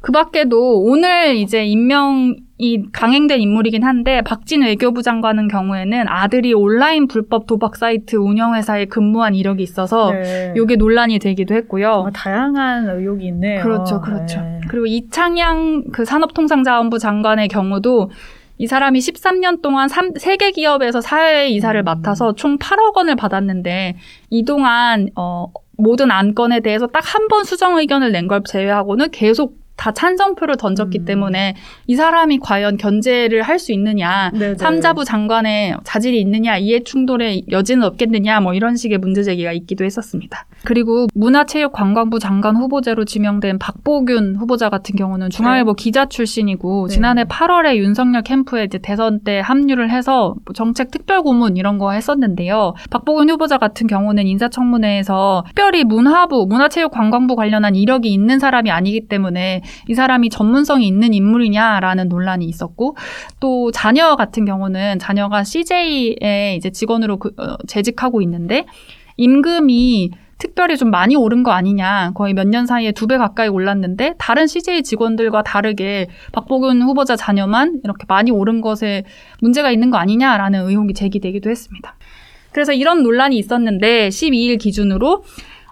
그 0.02 0.12
밖에도 0.12 0.82
오늘 0.82 1.36
이제 1.38 1.64
임명이 1.64 2.92
강행된 2.92 3.40
인물이긴 3.40 3.84
한데 3.86 4.22
박진 4.22 4.62
외교부 4.64 5.02
장관은 5.02 5.48
경우에는 5.48 6.10
아들이 6.10 6.54
온라인 6.54 7.08
불법 7.08 7.48
도박 7.48 7.78
사이트 7.78 8.18
운영회사에 8.18 8.86
근무한 8.88 9.34
이력이 9.34 9.64
있어서 9.64 10.12
네. 10.12 10.54
이게 10.58 10.76
논란이 10.76 11.20
되기도 11.20 11.56
했고요. 11.56 12.10
다양한 12.14 12.90
의혹이 12.90 13.28
있네요. 13.28 13.64
그렇죠, 13.64 14.02
그렇죠. 14.02 14.42
네. 14.42 14.60
그리고 14.68 14.88
이창양 14.88 15.86
그 15.94 16.04
산업통상자원부 16.04 17.00
장관의 17.00 17.48
경우도 17.48 18.10
이 18.58 18.68
사람이 18.68 19.00
13년 19.00 19.62
동안 19.62 19.88
3개 19.90 20.54
기업에서 20.54 21.02
사회 21.02 21.48
이사를 21.50 21.80
음. 21.82 21.84
맡아서 21.86 22.34
총 22.36 22.58
8억 22.58 22.96
원을 22.96 23.16
받았는데 23.16 23.96
이 24.30 24.46
동안 24.46 25.10
어, 25.16 25.48
모든 25.78 26.12
안건에 26.12 26.60
대해서 26.60 26.86
딱 26.88 27.04
한 27.04 27.28
번 27.30 27.44
수정 27.44 27.78
의견을 27.80 28.12
낸 28.12 28.28
걸 28.28 28.44
제외하고는 28.44 29.10
계속 29.12 29.58
다 29.76 29.92
찬성표를 29.92 30.58
던졌기 30.58 31.00
음. 31.00 31.06
때문에 31.06 31.56
이 31.88 31.96
사람이 31.96 32.40
과연 32.40 32.78
견제를 32.78 33.42
할 33.42 33.64
수 33.64 33.72
있느냐 33.72 34.30
네네. 34.32 34.56
삼자부 34.56 35.06
장관의 35.06 35.78
자질이 35.86 36.20
있느냐 36.22 36.58
이해 36.58 36.84
충돌의 36.84 37.46
여지는 37.50 37.84
없겠느냐 37.86 38.42
뭐 38.42 38.54
이런 38.54 38.76
식의 38.76 38.98
문제 38.98 39.24
제기가 39.24 39.54
있기도 39.54 39.86
했었습니다. 39.86 40.46
그리고 40.66 41.08
문화체육관광부 41.14 42.20
장관 42.20 42.56
후보자로 42.56 43.06
지명된 43.06 43.60
박보균 43.60 44.36
후보자 44.38 44.70
같은 44.70 44.96
경우는 44.96 45.30
중앙일보 45.30 45.74
기자 45.76 46.06
출신이고 46.08 46.88
네. 46.88 46.94
지난해 46.94 47.24
8월에 47.24 47.76
윤석열 47.78 48.22
캠프에 48.24 48.66
이제 48.66 48.78
대선 48.80 49.22
때 49.22 49.40
합류를 49.40 49.90
해서 49.92 50.36
뭐 50.46 50.54
정책 50.54 50.92
특별 50.92 51.22
고문 51.22 51.56
이런 51.58 51.78
거 51.78 51.92
했었는데요. 51.92 52.74
박보균 52.90 53.30
후보자 53.30 53.58
같은 53.58 53.88
경우는 53.88 54.28
인사청문회에서 54.28 55.44
특별히 55.48 55.84
문화부, 55.84 56.48
문화체육관광부 56.50 57.36
관련한 57.36 57.76
이력이 57.76 58.12
있는 58.12 58.40
사람이 58.40 58.72
아니기 58.72 59.08
때문에 59.08 59.62
이 59.88 59.94
사람이 59.94 60.30
전문성이 60.30 60.88
있는 60.88 61.14
인물이냐라는 61.14 62.10
논란이 62.10 62.46
있었고 62.46 62.96
또 63.40 63.72
자녀 63.72 64.16
같은 64.16 64.46
경우는 64.46 65.00
자녀가 65.00 65.44
CJ에 65.44 66.56
이제 66.58 66.70
직원으로 66.70 67.18
그, 67.18 67.32
어, 67.38 67.56
재직하고 67.68 68.22
있는데 68.22 68.66
임금이 69.18 70.12
특별히 70.40 70.76
좀 70.76 70.90
많이 70.92 71.16
오른 71.16 71.42
거 71.44 71.52
아니냐. 71.52 72.12
거의 72.16 72.34
몇 72.34 72.48
년 72.48 72.66
사이에 72.66 72.92
두 72.92 73.08
배 73.08 73.18
가까이 73.18 73.48
올랐는데 73.48 74.16
다른 74.18 74.46
CJ 74.48 74.84
직원들과 74.84 75.44
다르게 75.44 76.08
박보균 76.34 76.82
후보자 76.82 77.16
자녀만 77.16 77.80
이렇게 77.84 78.06
많이 78.10 78.30
오른 78.32 78.60
것에 78.60 79.04
문제가 79.40 79.72
있는 79.72 79.90
거 79.90 79.98
아니냐라는 79.98 80.68
의혹이 80.68 80.94
제기되기도 80.96 81.50
했습니다. 81.50 81.96
그래서 82.52 82.74
이런 82.74 83.04
논란이 83.04 83.38
있었는데 83.38 84.10
12일 84.10 84.60
기준으로 84.60 85.24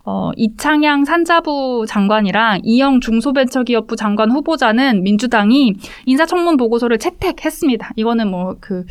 어, 0.04 0.32
이창양 0.36 1.06
산자부 1.06 1.86
장관이랑 1.88 2.62
이영 2.64 3.02
중소벤처기업부 3.02 3.96
장관 3.96 4.32
후보자는 4.32 5.04
민주당이 5.04 5.76
인사청문 6.06 6.58
보고서를 6.58 6.98
채택했습니다. 6.98 7.92
이거는 7.96 8.30
뭐그 8.32 8.86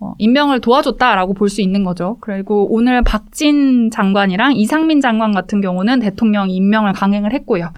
어, 0.00 0.14
임명을 0.18 0.60
도와줬다라고 0.60 1.34
볼 1.34 1.48
수 1.50 1.60
있는 1.60 1.84
거죠. 1.84 2.16
그리고 2.20 2.66
오늘 2.70 3.02
박진 3.02 3.90
장관이랑 3.90 4.54
이상민 4.54 5.00
장관 5.00 5.32
같은 5.32 5.60
경우는 5.60 6.00
대통령이 6.00 6.54
임명을 6.56 6.92
강행을 6.94 7.32
했고요. 7.34 7.70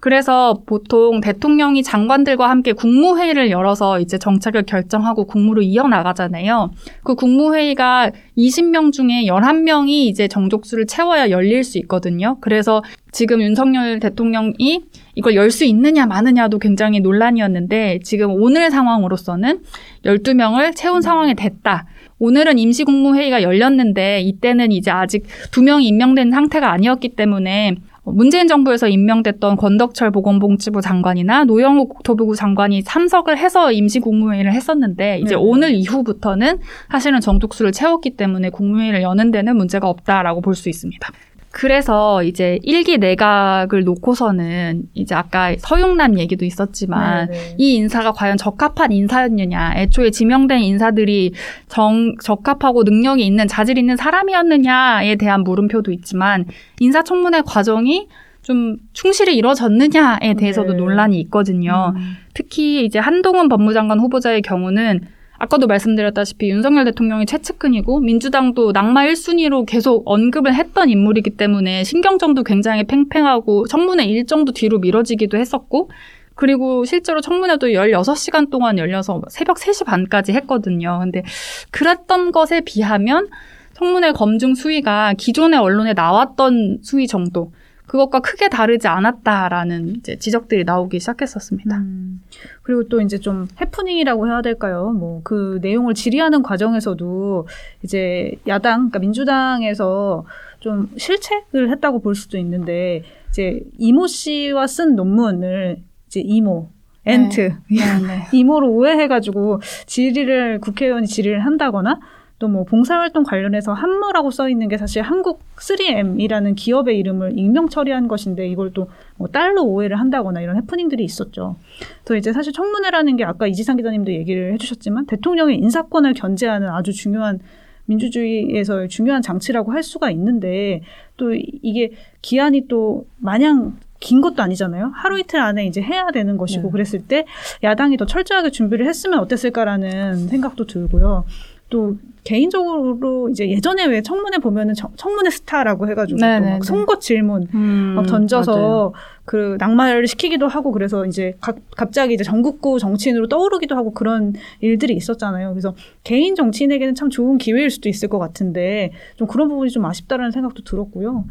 그래서 0.00 0.60
보통 0.64 1.20
대통령이 1.20 1.82
장관들과 1.82 2.48
함께 2.48 2.72
국무회의를 2.72 3.50
열어서 3.50 4.00
이제 4.00 4.16
정책을 4.16 4.62
결정하고 4.62 5.26
국무를 5.26 5.64
이어나가잖아요. 5.64 6.70
그 7.02 7.14
국무회의가 7.14 8.12
20명 8.36 8.92
중에 8.92 9.24
11명이 9.26 9.88
이제 9.88 10.28
정족수를 10.28 10.86
채워야 10.86 11.30
열릴 11.30 11.64
수 11.64 11.78
있거든요. 11.78 12.36
그래서 12.40 12.82
지금 13.10 13.42
윤석열 13.42 13.98
대통령이 13.98 14.84
이걸 15.14 15.34
열 15.34 15.48
수 15.50 15.64
있느냐 15.64 16.06
마느냐도 16.06 16.58
굉장히 16.58 17.00
논란이었는데 17.00 18.00
지금 18.04 18.30
오늘 18.30 18.70
상황으로서는 18.70 19.60
12명을 20.04 20.76
채운 20.76 21.00
상황이 21.00 21.34
됐다. 21.34 21.86
오늘은 22.20 22.58
임시국무회의가 22.58 23.42
열렸는데 23.42 24.20
이때는 24.20 24.72
이제 24.72 24.90
아직 24.90 25.24
두 25.50 25.62
명이 25.62 25.86
임명된 25.86 26.30
상태가 26.30 26.70
아니었기 26.70 27.10
때문에 27.10 27.76
문재인 28.12 28.48
정부에서 28.48 28.88
임명됐던 28.88 29.56
권덕철 29.56 30.10
보건복지부 30.10 30.80
장관이나 30.80 31.44
노영욱 31.44 31.88
국토부부 31.88 32.34
장관이 32.36 32.84
참석을 32.84 33.38
해서 33.38 33.72
임시 33.72 34.00
국무회의를 34.00 34.52
했었는데 34.52 35.18
이제 35.20 35.34
네. 35.34 35.34
오늘 35.36 35.72
이후부터는 35.72 36.58
사실은 36.90 37.20
정족수를 37.20 37.72
채웠기 37.72 38.10
때문에 38.16 38.50
국무회의를 38.50 39.02
여는 39.02 39.30
데는 39.30 39.56
문제가 39.56 39.88
없다라고 39.88 40.40
볼 40.40 40.54
수 40.58 40.68
있습니다. 40.68 41.08
그래서 41.50 42.22
이제 42.22 42.58
일기 42.62 42.98
내각을 42.98 43.84
놓고서는 43.84 44.84
이제 44.94 45.14
아까 45.14 45.54
서용남 45.58 46.18
얘기도 46.18 46.44
있었지만 46.44 47.28
네, 47.30 47.32
네. 47.32 47.54
이 47.58 47.74
인사가 47.74 48.12
과연 48.12 48.36
적합한 48.36 48.92
인사였느냐, 48.92 49.74
애초에 49.76 50.10
지명된 50.10 50.60
인사들이 50.60 51.32
정, 51.68 52.14
적합하고 52.22 52.82
능력이 52.82 53.24
있는 53.24 53.48
자질 53.48 53.78
있는 53.78 53.96
사람이었느냐에 53.96 55.16
대한 55.16 55.42
물음표도 55.42 55.90
있지만 55.92 56.44
인사청문회 56.80 57.42
과정이 57.46 58.08
좀 58.42 58.76
충실히 58.92 59.36
이루어졌느냐에 59.36 60.34
대해서도 60.38 60.72
네. 60.72 60.78
논란이 60.78 61.20
있거든요. 61.22 61.92
음. 61.96 62.16
특히 62.34 62.84
이제 62.84 62.98
한동훈 62.98 63.48
법무장관 63.48 64.00
후보자의 64.00 64.42
경우는 64.42 65.00
아까도 65.38 65.68
말씀드렸다시피 65.68 66.50
윤석열 66.50 66.84
대통령이 66.84 67.24
최측근이고 67.26 68.00
민주당도 68.00 68.72
낙마 68.72 69.06
1순위로 69.06 69.66
계속 69.66 70.02
언급을 70.04 70.54
했던 70.54 70.90
인물이기 70.90 71.30
때문에 71.30 71.84
신경전도 71.84 72.42
굉장히 72.42 72.84
팽팽하고 72.84 73.66
청문회 73.68 74.04
일정도 74.04 74.52
뒤로 74.52 74.78
미뤄지기도 74.78 75.38
했었고 75.38 75.90
그리고 76.34 76.84
실제로 76.84 77.20
청문회도 77.20 77.68
16시간 77.68 78.50
동안 78.50 78.78
열려서 78.78 79.22
새벽 79.28 79.58
3시 79.58 79.84
반까지 79.84 80.32
했거든요. 80.32 80.98
근데 81.00 81.22
그랬던 81.70 82.32
것에 82.32 82.60
비하면 82.60 83.28
청문회 83.74 84.12
검증 84.12 84.54
수위가 84.54 85.14
기존의 85.16 85.58
언론에 85.58 85.92
나왔던 85.94 86.78
수위 86.82 87.06
정도 87.06 87.52
그것과 87.88 88.20
크게 88.20 88.48
다르지 88.48 88.86
않았다라는 88.86 89.96
이제 89.96 90.16
지적들이 90.16 90.64
나오기 90.64 91.00
시작했었습니다. 91.00 91.78
음. 91.78 92.22
그리고 92.62 92.88
또 92.88 93.00
이제 93.00 93.18
좀 93.18 93.48
해프닝이라고 93.60 94.28
해야 94.28 94.42
될까요? 94.42 94.92
뭐 94.92 95.08
그 95.22 95.58
내용을 95.62 95.94
질의하는 95.94 96.42
과정에서도 96.42 97.46
이제 97.82 98.32
야당, 98.46 98.88
그러니까 98.88 98.98
민주당에서 99.00 100.24
좀 100.60 100.90
실책을 100.96 101.70
했다고 101.70 102.00
볼 102.00 102.14
수도 102.14 102.38
있는데 102.38 103.02
이제 103.30 103.60
이모 103.78 104.06
씨와 104.06 104.66
쓴 104.66 104.96
논문을 104.96 105.82
이제 106.06 106.20
이모, 106.20 106.70
aunt, 107.04 107.40
네. 107.70 108.26
이모로 108.32 108.70
오해해가지고 108.70 109.60
질의를 109.86 110.60
국회의원이 110.60 111.06
질의를 111.06 111.44
한다거나 111.44 112.00
또 112.38 112.48
뭐 112.48 112.64
봉사활동 112.64 113.24
관련해서 113.24 113.72
한모라고 113.72 114.30
써 114.30 114.48
있는 114.48 114.68
게 114.68 114.78
사실 114.78 115.02
한국 115.02 115.40
3M이라는 115.56 116.54
기업의 116.56 116.98
이름을 116.98 117.38
익명 117.38 117.68
처리한 117.68 118.08
것인데 118.08 118.48
이걸 118.48 118.72
또 118.72 118.88
뭐 119.16 119.26
딸로 119.26 119.64
오해를 119.64 119.98
한다거나 119.98 120.40
이런 120.40 120.56
해프닝들이 120.56 121.02
있었죠. 121.02 121.56
또 122.04 122.14
이제 122.14 122.32
사실 122.32 122.52
청문회라는 122.52 123.16
게 123.16 123.24
아까 123.24 123.48
이지상 123.48 123.76
기자님도 123.76 124.12
얘기를 124.12 124.52
해주셨지만 124.52 125.06
대통령의 125.06 125.56
인사권을 125.58 126.14
견제하는 126.14 126.68
아주 126.68 126.92
중요한 126.92 127.40
민주주의에서의 127.86 128.88
중요한 128.88 129.22
장치라고 129.22 129.72
할 129.72 129.82
수가 129.82 130.10
있는데 130.12 130.82
또 131.16 131.34
이게 131.34 131.90
기한이 132.22 132.68
또 132.68 133.06
마냥 133.16 133.76
긴 133.98 134.20
것도 134.20 134.40
아니잖아요. 134.42 134.92
하루 134.94 135.18
이틀 135.18 135.40
안에 135.40 135.66
이제 135.66 135.82
해야 135.82 136.12
되는 136.12 136.36
것이고 136.36 136.68
네. 136.68 136.70
그랬을 136.70 137.00
때 137.08 137.24
야당이 137.64 137.96
더 137.96 138.06
철저하게 138.06 138.50
준비를 138.50 138.86
했으면 138.86 139.18
어땠을까라는 139.18 140.28
생각도 140.28 140.66
들고요. 140.66 141.24
또 141.70 141.96
개인적으로 142.28 143.30
이제 143.30 143.48
예전에 143.48 143.86
왜 143.86 144.02
청문회 144.02 144.36
보면은 144.36 144.74
청, 144.74 144.92
청문회 144.96 145.30
스타라고 145.30 145.88
해가지고 145.88 146.20
네, 146.20 146.38
또 146.38 146.44
네, 146.44 146.50
막 146.50 146.58
네. 146.58 146.66
송곳 146.66 147.00
질문 147.00 147.48
음, 147.54 147.94
막 147.96 148.06
던져서 148.06 148.52
맞아요. 148.52 148.92
그 149.24 149.56
낙마를 149.58 150.06
시키기도 150.06 150.46
하고 150.46 150.70
그래서 150.70 151.06
이제 151.06 151.36
각, 151.40 151.56
갑자기 151.74 152.12
이제 152.12 152.24
전국구 152.24 152.80
정치인으로 152.80 153.28
떠오르기도 153.28 153.74
하고 153.76 153.94
그런 153.94 154.34
일들이 154.60 154.94
있었잖아요. 154.94 155.52
그래서 155.52 155.74
개인 156.04 156.34
정치인에게는 156.34 156.94
참 156.94 157.08
좋은 157.08 157.38
기회일 157.38 157.70
수도 157.70 157.88
있을 157.88 158.10
것 158.10 158.18
같은데 158.18 158.92
좀 159.16 159.26
그런 159.26 159.48
부분이 159.48 159.70
좀 159.70 159.86
아쉽다라는 159.86 160.30
생각도 160.30 160.64
들었고요. 160.64 161.24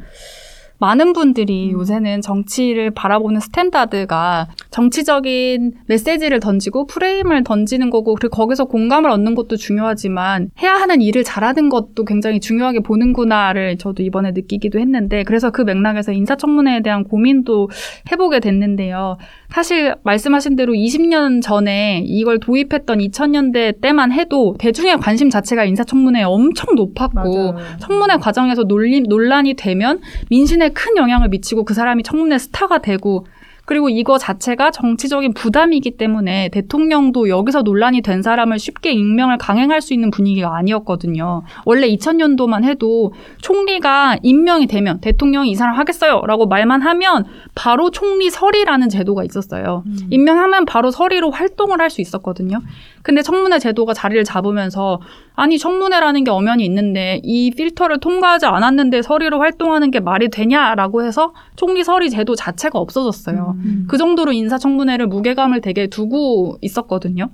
많은 0.79 1.13
분들이 1.13 1.73
음. 1.73 1.79
요새는 1.79 2.21
정치를 2.21 2.91
바라보는 2.91 3.39
스탠다드가 3.39 4.47
정치적인 4.69 5.73
메시지를 5.87 6.39
던지고 6.39 6.85
프레임을 6.87 7.43
던지는 7.43 7.89
거고 7.89 8.15
그리고 8.15 8.35
거기서 8.35 8.65
공감을 8.65 9.09
얻는 9.09 9.35
것도 9.35 9.55
중요하지만 9.55 10.49
해야 10.61 10.73
하는 10.73 11.01
일을 11.01 11.23
잘하는 11.23 11.69
것도 11.69 12.05
굉장히 12.05 12.39
중요하게 12.39 12.81
보는구나를 12.81 13.77
저도 13.77 14.03
이번에 14.03 14.31
느끼기도 14.31 14.79
했는데 14.79 15.23
그래서 15.23 15.49
그 15.49 15.61
맥락에서 15.61 16.11
인사청문회에 16.11 16.81
대한 16.81 17.03
고민도 17.03 17.69
해보게 18.11 18.39
됐는데요. 18.39 19.17
사실 19.49 19.95
말씀하신 20.03 20.55
대로 20.55 20.73
20년 20.73 21.41
전에 21.41 22.03
이걸 22.05 22.39
도입했던 22.39 22.99
2000년대 22.99 23.81
때만 23.81 24.11
해도 24.11 24.55
대중의 24.59 24.97
관심 24.97 25.29
자체가 25.29 25.63
인사청문회에 25.65 26.23
엄청 26.23 26.75
높았고 26.75 27.53
맞아요. 27.53 27.77
청문회 27.79 28.17
과정에서 28.17 28.65
논리, 28.65 29.01
논란이 29.01 29.55
되면 29.55 29.99
민심에 30.29 30.69
큰 30.69 30.97
영향을 30.97 31.29
미치고 31.29 31.63
그 31.63 31.73
사람이 31.73 32.03
청문회 32.03 32.37
스타가 32.37 32.79
되고 32.79 33.25
그리고 33.67 33.89
이거 33.89 34.17
자체가 34.17 34.71
정치적인 34.71 35.33
부담이기 35.33 35.91
때문에 35.97 36.47
대통령도 36.53 37.27
여기서 37.27 37.63
논란이 37.63 38.01
된 38.01 38.21
사람을 38.21 38.59
쉽게 38.59 38.93
임명을 38.93 39.37
강행할 39.37 39.81
수 39.81 39.93
있는 39.93 40.09
분위기가 40.09 40.55
아니었거든요. 40.55 41.43
원래 41.65 41.89
2000년도만 41.89 42.63
해도 42.63 43.11
총리가 43.41 44.19
임명이 44.23 44.67
되면 44.67 45.01
대통령이 45.01 45.51
이 45.51 45.55
사람 45.55 45.75
하겠어요 45.75 46.21
라고 46.27 46.47
말만 46.47 46.81
하면 46.81 47.25
바로 47.55 47.91
총리 47.91 48.29
설이라는 48.29 48.87
제도가 48.87 49.25
있었어요. 49.25 49.83
음. 49.85 49.97
임명하면 50.11 50.63
바로 50.63 50.89
서리로 50.89 51.29
활동을 51.31 51.81
할 51.81 51.87
수 51.89 52.01
있었거든요. 52.01 52.59
근데 53.01 53.21
청문회 53.21 53.59
제도가 53.59 53.93
자리를 53.93 54.21
잡으면서 54.25 54.99
아니 55.39 55.59
청문회라는 55.59 56.23
게 56.23 56.31
엄연히 56.31 56.65
있는데 56.65 57.21
이 57.23 57.51
필터를 57.51 57.99
통과하지 57.99 58.47
않았는데 58.47 59.03
서리로 59.03 59.39
활동하는 59.39 59.91
게 59.91 59.99
말이 59.99 60.29
되냐라고 60.29 61.05
해서 61.05 61.31
총리 61.55 61.83
서리 61.83 62.09
제도 62.09 62.33
자체가 62.33 62.79
없어졌어요. 62.79 63.55
음. 63.63 63.85
그 63.87 63.99
정도로 63.99 64.31
인사청문회를 64.31 65.05
무게감을 65.05 65.61
되게 65.61 65.85
두고 65.85 66.57
있었거든요. 66.61 67.29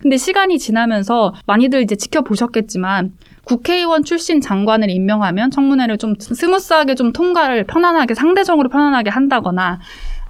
근데 0.00 0.16
시간이 0.16 0.58
지나면서 0.58 1.34
많이들 1.46 1.82
이제 1.82 1.94
지켜보셨겠지만 1.94 3.12
국회의원 3.44 4.02
출신 4.02 4.40
장관을 4.40 4.88
임명하면 4.88 5.50
청문회를 5.50 5.98
좀 5.98 6.14
smooth하게 6.18 6.94
좀 6.94 7.12
통과를 7.12 7.64
편안하게 7.64 8.14
상대적으로 8.14 8.70
편안하게 8.70 9.10
한다거나 9.10 9.78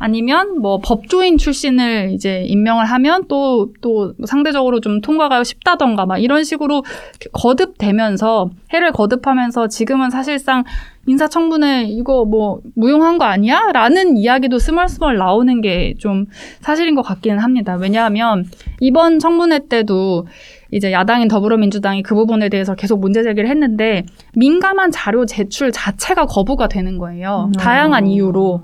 아니면 0.02 0.60
뭐 0.60 0.78
법조인 0.82 1.38
출신을 1.38 2.10
이제 2.12 2.42
임명을 2.46 2.84
하면 2.86 3.26
또 3.28 3.52
또 3.80 4.14
상대적으로 4.26 4.80
좀 4.80 5.00
통과가 5.00 5.44
쉽다던가 5.44 6.06
막 6.06 6.18
이런 6.18 6.44
식으로 6.44 6.84
거듭되면서 7.32 8.50
해를 8.72 8.92
거듭하면서 8.92 9.68
지금은 9.68 10.10
사실상 10.10 10.64
인사청문회 11.06 11.84
이거 11.84 12.24
뭐 12.24 12.60
무용한 12.76 13.18
거 13.18 13.24
아니야? 13.24 13.70
라는 13.72 14.16
이야기도 14.16 14.58
스멀스멀 14.58 15.16
나오는 15.16 15.60
게 15.60 15.94
좀 15.98 16.26
사실인 16.60 16.94
것 16.94 17.02
같기는 17.02 17.38
합니다. 17.38 17.74
왜냐하면 17.74 18.44
이번 18.80 19.18
청문회 19.18 19.68
때도 19.68 20.26
이제 20.70 20.90
야당인 20.92 21.28
더불어민주당이 21.28 22.02
그 22.02 22.14
부분에 22.14 22.48
대해서 22.48 22.74
계속 22.74 23.00
문제 23.00 23.22
제기를 23.22 23.48
했는데 23.50 24.04
민감한 24.34 24.90
자료 24.90 25.26
제출 25.26 25.70
자체가 25.70 26.26
거부가 26.26 26.68
되는 26.68 26.98
거예요. 26.98 27.46
음. 27.48 27.52
다양한 27.52 28.06
이유로. 28.06 28.62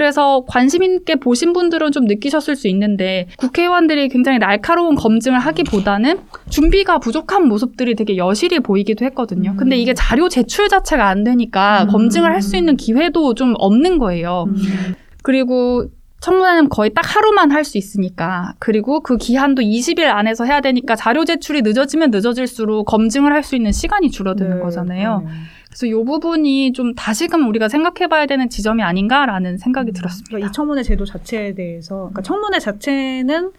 그래서 0.00 0.44
관심 0.46 0.82
있게 0.82 1.14
보신 1.14 1.54
분들은 1.54 1.90
좀 1.90 2.04
느끼셨을 2.04 2.54
수 2.54 2.68
있는데 2.68 3.28
국회의원들이 3.38 4.10
굉장히 4.10 4.38
날카로운 4.38 4.94
검증을 4.94 5.38
하기보다는 5.38 6.18
준비가 6.50 6.98
부족한 6.98 7.48
모습들이 7.48 7.94
되게 7.94 8.18
여실히 8.18 8.60
보이기도 8.60 9.06
했거든요. 9.06 9.52
음. 9.52 9.56
근데 9.56 9.78
이게 9.78 9.94
자료 9.94 10.28
제출 10.28 10.68
자체가 10.68 11.08
안 11.08 11.24
되니까 11.24 11.84
음. 11.84 11.88
검증을 11.88 12.30
할 12.30 12.42
수 12.42 12.58
있는 12.58 12.76
기회도 12.76 13.32
좀 13.32 13.54
없는 13.56 13.96
거예요. 13.96 14.44
음. 14.48 14.94
그리고 15.22 15.86
청문회는 16.20 16.68
거의 16.68 16.92
딱 16.92 17.02
하루만 17.16 17.50
할 17.50 17.64
수 17.64 17.78
있으니까 17.78 18.52
그리고 18.58 19.00
그 19.00 19.16
기한도 19.16 19.62
20일 19.62 20.04
안에서 20.04 20.44
해야 20.44 20.60
되니까 20.60 20.94
자료 20.94 21.24
제출이 21.24 21.62
늦어지면 21.62 22.10
늦어질수록 22.10 22.84
검증을 22.86 23.32
할 23.32 23.42
수 23.42 23.56
있는 23.56 23.72
시간이 23.72 24.10
줄어드는 24.10 24.56
네, 24.56 24.62
거잖아요. 24.62 25.22
그러네요. 25.24 25.46
그래서 25.78 25.86
이 25.86 26.04
부분이 26.04 26.72
좀 26.72 26.94
다시금 26.94 27.46
우리가 27.48 27.68
생각해봐야 27.68 28.24
되는 28.24 28.48
지점이 28.48 28.82
아닌가라는 28.82 29.58
생각이 29.58 29.92
들었습니다. 29.92 30.28
그러니까 30.28 30.48
이 30.48 30.52
청문회 30.52 30.82
제도 30.82 31.04
자체에 31.04 31.54
대해서, 31.54 31.96
그러니까 31.96 32.22
청문회 32.22 32.58
자체는 32.58 33.52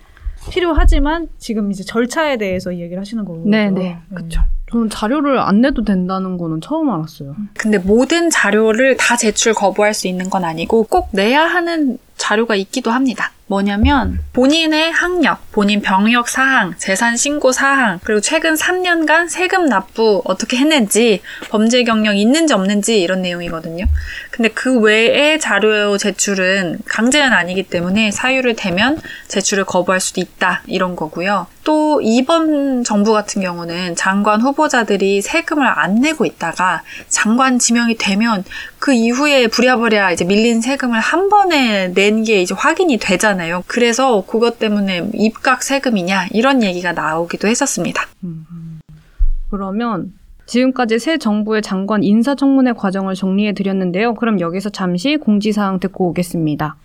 필요하지만 0.52 1.28
지금 1.38 1.72
이제 1.72 1.84
절차에 1.84 2.38
대해서 2.38 2.72
이 2.72 2.82
얘기를 2.82 3.00
하시는 3.00 3.24
거고. 3.24 3.44
네, 3.46 3.70
네, 3.70 3.98
그렇죠. 4.10 4.42
저는 4.72 4.90
자료를 4.90 5.38
안 5.40 5.62
내도 5.62 5.84
된다는 5.84 6.38
거는 6.38 6.60
처음 6.62 6.90
알았어요. 6.90 7.36
근데 7.54 7.78
모든 7.78 8.32
자료를 8.32 8.98
다 8.98 9.16
제출 9.16 9.54
거부할 9.54 9.94
수 9.94 10.08
있는 10.08 10.30
건 10.30 10.44
아니고 10.44 10.88
꼭 10.90 11.10
내야 11.12 11.44
하는 11.44 12.00
자료가 12.18 12.56
있기도 12.56 12.92
합니다. 12.92 13.32
뭐냐면 13.48 14.20
본인의 14.34 14.92
학력, 14.92 15.52
본인 15.52 15.82
병역 15.82 16.28
사항, 16.28 16.76
재산 16.78 17.16
신고 17.16 17.52
사항, 17.52 18.00
그리고 18.04 18.20
최근 18.20 18.56
3년간 18.56 19.30
세금 19.30 19.68
납부 19.68 20.22
어떻게 20.26 20.58
했는지, 20.58 21.22
범죄 21.50 21.84
경력 21.84 22.18
있는지 22.18 22.54
없는지 22.54 23.00
이런 23.00 23.22
내용이거든요. 23.22 23.86
근데 24.32 24.50
그 24.50 24.80
외의 24.80 25.40
자료 25.40 25.98
제출은 25.98 26.80
강제는 26.86 27.32
아니기 27.32 27.64
때문에 27.64 28.12
사유를 28.12 28.56
대면 28.58 29.00
제출을 29.30 29.64
거부할 29.64 30.02
수도 30.02 30.20
있다 30.20 30.64
이런 30.68 30.96
거고요. 30.96 31.48
또 31.68 32.00
이번 32.02 32.86
정부 32.86 33.12
같은 33.12 33.42
경우는 33.42 33.98
장관 33.98 34.40
후보자들이 34.40 35.22
세금을 35.22 35.68
안 35.68 35.96
내고 35.96 36.24
있다가 36.26 36.82
장관 37.10 37.60
지명이 37.60 37.98
되면 37.98 38.46
그 38.80 38.94
이후에 38.94 39.48
부랴부랴 39.48 40.14
이제 40.14 40.24
밀린 40.24 40.62
세금을 40.62 41.02
한 41.02 41.28
번에 41.28 41.90
낸 41.90 42.24
게 42.24 42.42
이제 42.42 42.56
확인이 42.58 42.98
되잖아요. 42.98 43.64
그래서 43.68 44.24
그것 44.26 44.60
때문에 44.60 45.10
입각 45.14 45.62
세금이냐 45.62 46.28
이런 46.32 46.64
얘기가 46.64 46.94
나오기도 46.94 47.50
했었습니다. 47.50 48.02
그러면 49.52 50.14
지금까지 50.46 51.00
새 51.00 51.18
정부의 51.18 51.62
장관 51.62 52.02
인사청문회 52.02 52.74
과정을 52.74 53.16
정리해 53.16 53.54
드렸는데요. 53.54 54.14
그럼 54.16 54.40
여기서 54.40 54.70
잠시 54.70 55.18
공지사항 55.18 55.82
듣고 55.82 56.08
오겠습니다. 56.08 56.78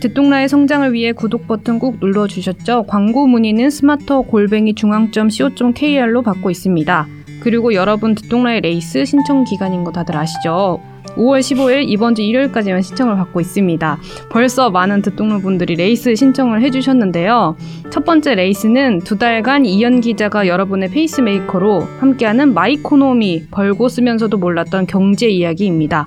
듣똑라의 0.00 0.48
성장을 0.48 0.92
위해 0.92 1.12
구독 1.12 1.48
버튼 1.48 1.78
꾹 1.78 1.96
눌러주셨죠? 2.00 2.84
광고 2.84 3.26
문의는 3.26 3.70
smarter 3.70 4.22
골뱅이 4.22 4.74
중앙점 4.74 5.28
co.kr로 5.28 6.22
받고 6.22 6.50
있습니다. 6.50 7.06
그리고 7.40 7.74
여러분 7.74 8.14
듣똑라의 8.14 8.60
레이스 8.60 9.04
신청 9.04 9.44
기간인 9.44 9.84
거 9.84 9.90
다들 9.90 10.16
아시죠? 10.16 10.80
5월 11.16 11.40
15일 11.40 11.88
이번 11.88 12.14
주 12.14 12.22
일요일까지만 12.22 12.82
신청을 12.82 13.16
받고 13.16 13.40
있습니다. 13.40 13.98
벌써 14.30 14.70
많은 14.70 15.02
듣똑러 15.02 15.40
분들이 15.40 15.74
레이스 15.74 16.14
신청을 16.14 16.62
해주셨는데요. 16.62 17.56
첫 17.90 18.04
번째 18.04 18.36
레이스는 18.36 19.00
두 19.00 19.18
달간 19.18 19.64
이연 19.64 20.00
기자가 20.00 20.46
여러분의 20.46 20.90
페이스메이커로 20.90 21.80
함께하는 21.98 22.54
마이코노미 22.54 23.46
벌고 23.50 23.88
쓰면서도 23.88 24.36
몰랐던 24.36 24.86
경제 24.86 25.28
이야기입니다. 25.28 26.06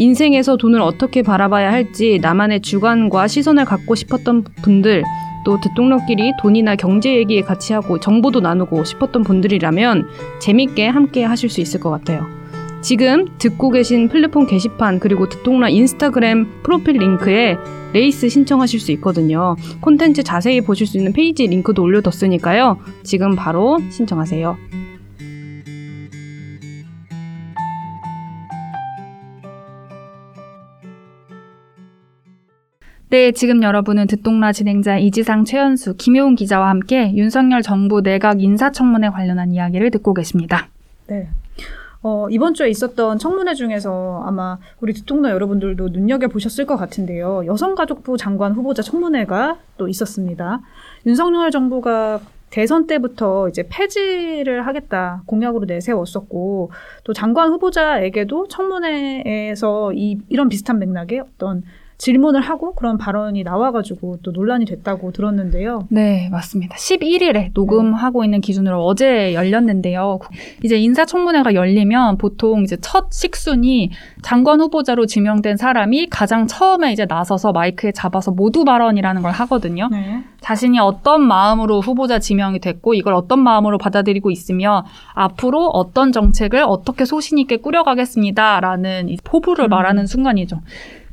인생에서 0.00 0.56
돈을 0.56 0.80
어떻게 0.80 1.20
바라봐야 1.20 1.70
할지 1.70 2.18
나만의 2.22 2.62
주관과 2.62 3.28
시선을 3.28 3.66
갖고 3.66 3.94
싶었던 3.94 4.44
분들, 4.62 5.04
또 5.44 5.60
듣똑러끼리 5.60 6.32
돈이나 6.40 6.74
경제 6.74 7.14
얘기 7.14 7.42
같이 7.42 7.74
하고 7.74 8.00
정보도 8.00 8.40
나누고 8.40 8.84
싶었던 8.84 9.22
분들이라면 9.22 10.08
재밌게 10.40 10.88
함께 10.88 11.22
하실 11.22 11.50
수 11.50 11.60
있을 11.60 11.80
것 11.80 11.90
같아요. 11.90 12.26
지금 12.80 13.26
듣고 13.36 13.68
계신 13.68 14.08
플랫폼 14.08 14.46
게시판 14.46 15.00
그리고 15.00 15.28
듣똑라 15.28 15.68
인스타그램 15.68 16.62
프로필 16.62 16.96
링크에 16.96 17.58
레이스 17.92 18.30
신청하실 18.30 18.80
수 18.80 18.92
있거든요. 18.92 19.54
콘텐츠 19.82 20.22
자세히 20.22 20.62
보실 20.62 20.86
수 20.86 20.96
있는 20.96 21.12
페이지 21.12 21.46
링크도 21.46 21.82
올려뒀으니까요. 21.82 22.78
지금 23.02 23.36
바로 23.36 23.78
신청하세요. 23.90 24.56
네, 33.10 33.32
지금 33.32 33.64
여러분은 33.64 34.06
듣똑라 34.06 34.52
진행자 34.52 34.98
이지상 34.98 35.44
최연수, 35.44 35.96
김효은 35.96 36.36
기자와 36.36 36.68
함께 36.68 37.12
윤석열 37.16 37.60
정부 37.60 38.02
내각 38.02 38.40
인사청문회 38.40 39.08
관련한 39.10 39.50
이야기를 39.50 39.90
듣고 39.90 40.14
계십니다. 40.14 40.68
네. 41.08 41.28
어, 42.04 42.28
이번 42.30 42.54
주에 42.54 42.68
있었던 42.68 43.18
청문회 43.18 43.54
중에서 43.54 44.22
아마 44.24 44.58
우리 44.80 44.92
듣동나 44.92 45.32
여러분들도 45.32 45.88
눈여겨보셨을 45.88 46.66
것 46.66 46.76
같은데요. 46.76 47.46
여성가족부 47.46 48.16
장관 48.16 48.52
후보자 48.52 48.80
청문회가 48.80 49.58
또 49.76 49.88
있었습니다. 49.88 50.60
윤석열 51.04 51.50
정부가 51.50 52.20
대선 52.50 52.86
때부터 52.86 53.48
이제 53.48 53.64
폐지를 53.68 54.68
하겠다 54.68 55.22
공약으로 55.26 55.64
내세웠었고 55.64 56.70
또 57.02 57.12
장관 57.12 57.50
후보자에게도 57.50 58.46
청문회에서 58.46 59.94
이, 59.94 60.18
이런 60.28 60.48
비슷한 60.48 60.78
맥락의 60.78 61.18
어떤 61.18 61.64
질문을 62.00 62.40
하고 62.40 62.74
그런 62.74 62.96
발언이 62.96 63.42
나와가지고 63.42 64.20
또 64.22 64.32
논란이 64.32 64.64
됐다고 64.64 65.12
들었는데요. 65.12 65.86
네, 65.90 66.30
맞습니다. 66.30 66.76
11일에 66.76 67.50
녹음하고 67.52 68.24
있는 68.24 68.40
기준으로 68.40 68.82
어제 68.86 69.34
열렸는데요. 69.34 70.18
이제 70.62 70.78
인사청문회가 70.78 71.52
열리면 71.52 72.16
보통 72.16 72.62
이제 72.62 72.78
첫 72.80 73.12
식순이 73.12 73.90
장관 74.22 74.62
후보자로 74.62 75.04
지명된 75.04 75.58
사람이 75.58 76.06
가장 76.08 76.46
처음에 76.46 76.90
이제 76.92 77.04
나서서 77.04 77.52
마이크에 77.52 77.92
잡아서 77.92 78.30
모두 78.30 78.64
발언이라는 78.64 79.20
걸 79.20 79.32
하거든요. 79.32 79.88
네. 79.90 80.24
자신이 80.40 80.78
어떤 80.78 81.20
마음으로 81.20 81.82
후보자 81.82 82.18
지명이 82.18 82.60
됐고 82.60 82.94
이걸 82.94 83.12
어떤 83.12 83.40
마음으로 83.40 83.76
받아들이고 83.76 84.30
있으며 84.30 84.86
앞으로 85.12 85.66
어떤 85.66 86.12
정책을 86.12 86.62
어떻게 86.66 87.04
소신 87.04 87.36
있게 87.36 87.58
꾸려가겠습니다라는 87.58 89.10
이 89.10 89.18
포부를 89.22 89.66
음. 89.66 89.68
말하는 89.68 90.06
순간이죠. 90.06 90.60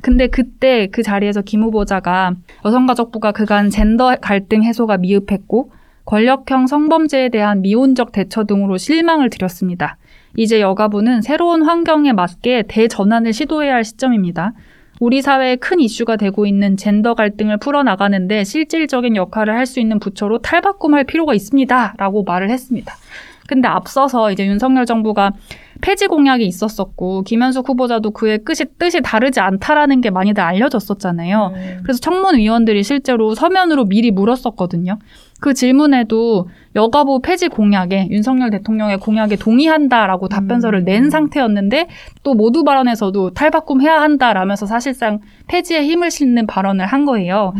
근데 0.00 0.26
그때 0.28 0.86
그 0.88 1.02
자리에서 1.02 1.42
김 1.42 1.62
후보자가 1.62 2.34
여성가족부가 2.64 3.32
그간 3.32 3.70
젠더 3.70 4.16
갈등 4.20 4.62
해소가 4.62 4.98
미흡했고 4.98 5.70
권력형 6.04 6.66
성범죄에 6.66 7.28
대한 7.28 7.60
미온적 7.62 8.12
대처 8.12 8.44
등으로 8.44 8.78
실망을 8.78 9.28
드렸습니다. 9.28 9.98
이제 10.36 10.60
여가부는 10.60 11.20
새로운 11.22 11.62
환경에 11.62 12.12
맞게 12.12 12.64
대전환을 12.68 13.32
시도해야 13.32 13.74
할 13.74 13.84
시점입니다. 13.84 14.52
우리 15.00 15.22
사회에 15.22 15.56
큰 15.56 15.80
이슈가 15.80 16.16
되고 16.16 16.46
있는 16.46 16.76
젠더 16.76 17.14
갈등을 17.14 17.58
풀어나가는데 17.58 18.44
실질적인 18.44 19.16
역할을 19.16 19.54
할 19.54 19.66
수 19.66 19.80
있는 19.80 19.98
부처로 19.98 20.38
탈바꿈할 20.38 21.04
필요가 21.04 21.34
있습니다. 21.34 21.94
라고 21.98 22.24
말을 22.24 22.50
했습니다. 22.50 22.94
근데 23.46 23.68
앞서서 23.68 24.32
이제 24.32 24.46
윤석열 24.46 24.86
정부가 24.86 25.32
폐지 25.80 26.06
공약이 26.06 26.44
있었었고 26.44 27.22
김현숙 27.22 27.68
후보자도 27.68 28.10
그의 28.10 28.40
뜻이, 28.44 28.64
뜻이 28.78 29.00
다르지 29.00 29.40
않다라는 29.40 30.00
게 30.00 30.10
많이들 30.10 30.42
알려졌었잖아요. 30.42 31.50
네. 31.54 31.78
그래서 31.82 32.00
청문위원들이 32.00 32.82
실제로 32.82 33.34
서면으로 33.34 33.84
미리 33.84 34.10
물었었거든요. 34.10 34.98
그 35.40 35.54
질문에도 35.54 36.48
여가부 36.74 37.20
폐지 37.22 37.48
공약에 37.48 38.08
윤석열 38.10 38.50
대통령의 38.50 38.98
공약에 38.98 39.36
동의한다라고 39.36 40.28
답변서를 40.28 40.84
낸 40.84 41.10
상태였는데 41.10 41.86
또 42.24 42.34
모두 42.34 42.64
발언에서도 42.64 43.30
탈바꿈 43.30 43.80
해야 43.80 44.00
한다라면서 44.00 44.66
사실상 44.66 45.20
폐지에 45.46 45.84
힘을 45.84 46.10
싣는 46.10 46.46
발언을 46.48 46.86
한 46.86 47.04
거예요. 47.04 47.54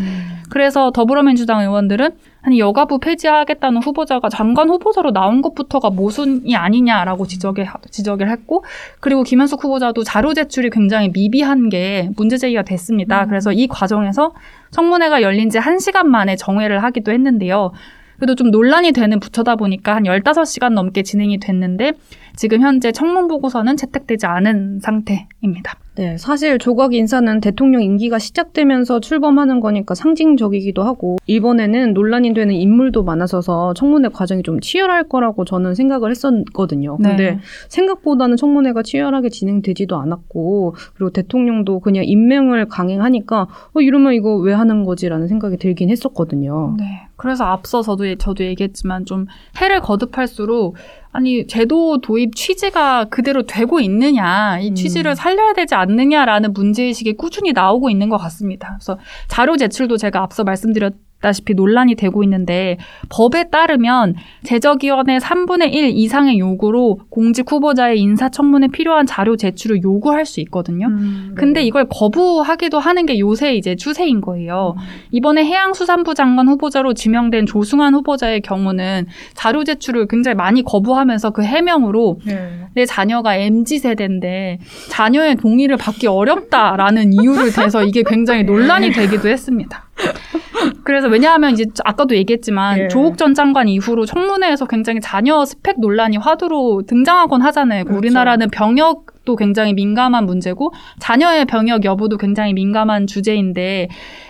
그래서 0.51 0.91
더불어민주당 0.91 1.61
의원들은 1.61 2.11
아니 2.49 2.61
여가부 2.61 2.99
폐지하겠다는 3.01 3.83
후보자가 3.83 4.31
장관 4.31 4.71
후보자로 4.71 5.13
나온 5.13 5.43
것부터가 5.43 5.91
모순이 5.91 6.57
아니냐라고 6.57 7.27
지적을 7.27 7.67
지적을 7.91 8.31
했고 8.31 8.65
그리고 9.01 9.23
김현숙 9.23 9.63
후보자도 9.65 10.03
자료 10.03 10.33
제출이 10.33 10.71
굉장히 10.71 11.11
미비한 11.11 11.69
게 11.69 12.09
문제 12.17 12.39
제기가 12.39 12.63
됐습니다. 12.63 13.25
음. 13.25 13.29
그래서 13.29 13.53
이 13.53 13.67
과정에서 13.67 14.33
청문회가 14.71 15.21
열린 15.21 15.51
지 15.51 15.59
1시간 15.59 16.07
만에 16.07 16.37
정회를 16.37 16.83
하기도 16.83 17.13
했는데요. 17.13 17.73
그래도 18.17 18.35
좀 18.35 18.51
논란이 18.51 18.93
되는 18.93 19.21
부처다 19.21 19.57
보니까 19.57 19.97
한 19.97 20.05
15시간 20.05 20.73
넘게 20.73 21.03
진행이 21.03 21.41
됐는데 21.41 21.93
지금 22.35 22.63
현재 22.63 22.93
청문 22.93 23.29
보고서는 23.29 23.77
채택되지 23.77 24.25
않은 24.25 24.81
상태입니다. 24.81 25.75
네, 25.99 26.17
사실 26.17 26.59
조각 26.59 26.95
인사는 26.95 27.41
대통령 27.41 27.83
임기가 27.83 28.21
시작되면서 28.21 29.01
출범하는 29.01 29.59
거니까 29.59 29.97
상징적이기도 29.97 30.85
하고 30.85 31.17
이번에는 31.27 31.93
논란이 31.93 32.35
되는 32.35 32.55
인물도 32.55 33.03
많아서서 33.03 33.75
청문회 33.75 34.11
과정이 34.11 34.45
좀 34.45 34.61
치열할 34.61 35.09
거라고 35.09 35.45
저는 35.45 35.75
생각을 35.75 36.13
했었거든요. 36.13 36.99
네. 37.01 37.09
근데 37.09 37.39
생각보다는 37.69 38.37
청문회가 38.37 38.85
치열하게 38.85 39.29
진행되지도 39.31 39.97
않았고 39.97 40.77
그리고 40.95 41.11
대통령도 41.11 41.81
그냥 41.81 42.05
임명을 42.05 42.67
강행하니까 42.67 43.49
어 43.75 43.81
이러면 43.81 44.15
이거 44.15 44.37
왜 44.37 44.53
하는 44.53 44.85
거지라는 44.85 45.27
생각이 45.27 45.57
들긴 45.57 45.91
했었거든요. 45.91 46.77
네. 46.79 47.09
그래서 47.17 47.43
앞서 47.45 47.83
저도, 47.83 48.15
저도 48.15 48.45
얘기했지만 48.45 49.05
좀 49.05 49.27
해를 49.61 49.81
거듭할수록 49.81 50.77
아니 51.11 51.47
제도 51.47 52.01
도입 52.01 52.35
취지가 52.35 53.07
그대로 53.07 53.45
되고 53.47 53.81
있느냐 53.81 54.59
이 54.61 54.71
음. 54.71 54.75
취지를 54.75 55.17
살려야 55.17 55.55
되지 55.55 55.75
않느냐라는 55.75 56.53
문제의식이 56.53 57.15
꾸준히 57.15 57.53
나오고 57.53 57.91
있는 57.91 58.09
것 58.09 58.19
같습니다. 58.19 58.77
그래서 58.79 58.99
자료 59.27 59.57
제출도 59.57 59.97
제가 59.97 60.23
앞서 60.23 60.45
말씀드렸 60.45 60.95
다시피 61.21 61.55
논란이 61.55 61.97
되고 61.97 62.23
있는데 62.23 62.79
법에 63.09 63.51
따르면 63.51 64.15
제적위원회 64.45 65.19
3분의 65.19 65.73
1 65.73 65.91
이상의 65.97 66.39
요구로 66.39 67.01
공직 67.11 67.51
후보자의 67.51 68.01
인사청문회 68.01 68.69
필요한 68.69 69.05
자료 69.05 69.37
제출을 69.37 69.83
요구할 69.83 70.27
수 70.27 70.41
있거든요. 70.43 70.87
음, 70.87 71.35
근데 71.37 71.61
네. 71.61 71.67
이걸 71.67 71.87
거부하기도 71.89 72.79
하는 72.79 73.07
게 73.07 73.19
요새 73.19 73.55
이제 73.57 73.75
추세인 73.75 74.21
거예요. 74.21 74.75
음. 74.77 74.83
이번에 75.11 75.45
해양수산부 75.45 76.15
장관 76.15 76.49
후보자로 76.49 76.95
지명된 76.95 77.47
조승환 77.47 77.95
후보자의 77.95 78.41
경우는 78.43 79.07
자료 79.35 79.65
제출을 79.65 80.07
굉장히 80.07 80.37
많이 80.37 80.63
거부하면서 80.63 81.31
그 81.31 81.43
해명으로 81.43 82.21
네. 82.25 82.67
내 82.75 82.87
자녀가 82.87 83.35
MZ 83.37 83.79
세대인데 83.79 84.61
자녀의 84.91 85.37
동의를 85.37 85.77
받기 85.77 86.07
어렵다라는 86.07 87.13
이유를 87.13 87.53
대서 87.53 87.83
이게 87.83 88.05
굉장히 88.07 88.45
논란이 88.45 88.93
되기도 88.93 89.29
했습니다. 89.29 89.88
그래서 90.85 91.09
왜냐하면 91.09 91.53
이제 91.53 91.65
아까도 91.85 92.17
얘기했지만 92.17 92.79
예. 92.79 92.89
조국 92.89 93.19
전 93.19 93.35
장관 93.35 93.69
이후로 93.69 94.07
청문회에서 94.07 94.67
굉장히 94.67 95.01
자녀 95.01 95.45
스펙 95.45 95.81
논란이 95.81 96.17
화두로 96.17 96.83
등장하곤 96.87 97.43
하잖아요. 97.43 97.85
그렇죠. 97.85 97.99
우리나라는 97.99 98.51
병역 98.51 99.19
도 99.29 99.37
굉장히 99.37 99.75
민감한 99.75 100.25
문제고 100.25 100.73
자녀의 101.01 101.45
병역 101.45 101.85
여부도 101.85 102.17
굉장히 102.17 102.55
민감한 102.55 103.07
주제인데 103.07 103.89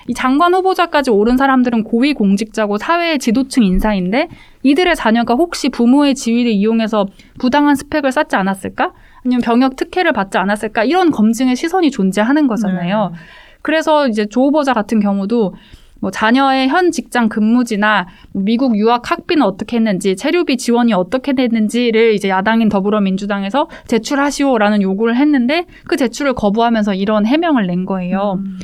이 0.09 0.15
장관 0.15 0.55
후보자까지 0.55 1.11
오른 1.13 1.37
사람들은 1.37 1.85
고위 1.85 2.15
공직자고 2.15 2.79
사회의 2.79 3.21
지도층 3.21 3.63
인사인데 3.63 4.27
이들의 4.65 4.97
자녀가 4.97 5.35
혹시 5.35 5.69
부모의 5.69 6.17
지위를 6.17 6.51
이용해서 6.51 7.07
부당한 7.39 7.77
스펙을 7.77 8.11
쌓지 8.11 8.35
않았을까? 8.35 8.93
아니면 9.25 9.41
병역 9.43 9.77
특혜를 9.77 10.13
받지 10.13 10.37
않았을까? 10.37 10.83
이런 10.83 11.13
검증의 11.13 11.55
시선이 11.55 11.93
존재하는 11.93 12.49
거잖아요. 12.49 13.13
네. 13.13 13.19
그래서 13.63 14.09
이제 14.09 14.27
조 14.27 14.47
후보자 14.47 14.73
같은 14.73 15.01
경우도 15.01 15.55
뭐 16.01 16.11
자녀의 16.11 16.69
현 16.69 16.91
직장 16.91 17.29
근무지나 17.29 18.07
뭐 18.33 18.43
미국 18.45 18.77
유학 18.77 19.11
학비는 19.11 19.43
어떻게 19.43 19.77
했는지 19.77 20.17
체류비 20.17 20.57
지원이 20.57 20.93
어떻게 20.93 21.33
됐는지를 21.33 22.15
이제 22.15 22.29
야당인 22.29 22.69
더불어민주당에서 22.69 23.69
제출하시오라는 23.87 24.83
요구를 24.83 25.17
했는데 25.17 25.67
그 25.87 25.97
제출을 25.97 26.35
거부하면서 26.35 26.95
이런 26.95 27.27
해명을 27.27 27.67
낸 27.67 27.85
거예요. 27.85 28.39
음. 28.39 28.59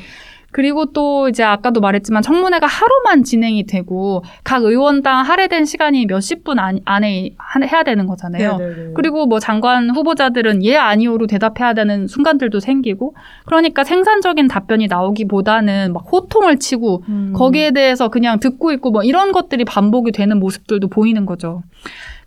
그리고 0.55 0.87
또 0.93 1.29
이제 1.29 1.43
아까도 1.43 1.81
말했지만 1.81 2.23
청문회가 2.23 2.64
하루만 2.69 3.25
진행이 3.25 3.67
되고 3.67 4.23
각 4.45 4.62
의원당 4.62 5.25
할애된 5.27 5.64
시간이 5.64 6.07
몇십 6.07 6.45
분 6.45 6.61
안- 6.61 6.79
안에 6.85 7.31
하- 7.38 7.61
해야 7.67 7.83
되는 7.83 8.07
거잖아요. 8.07 8.59
네네네. 8.59 8.93
그리고 8.95 9.27
뭐 9.27 9.40
장관 9.40 9.90
후보자들은 9.90 10.62
예 10.64 10.77
아니오로 10.77 11.27
대답해야 11.27 11.75
되는 11.75 12.07
순간들도 12.07 12.61
생기고 12.61 13.17
그러니까 13.47 13.83
생산적인 13.83 14.47
답변이 14.47 14.87
나오기보다는 14.87 15.93
막 15.93 16.05
호통을 16.12 16.61
치고 16.61 17.03
음. 17.09 17.33
거기에 17.35 17.73
대해서 17.73 18.07
그냥 18.09 18.38
듣고 18.38 18.71
있고 18.71 18.93
뭐 18.93 19.03
이런 19.03 19.33
것들이 19.33 19.64
반복이 19.64 20.12
되는 20.12 20.38
모습들도 20.38 20.87
보이는 20.87 21.27
거죠. 21.27 21.64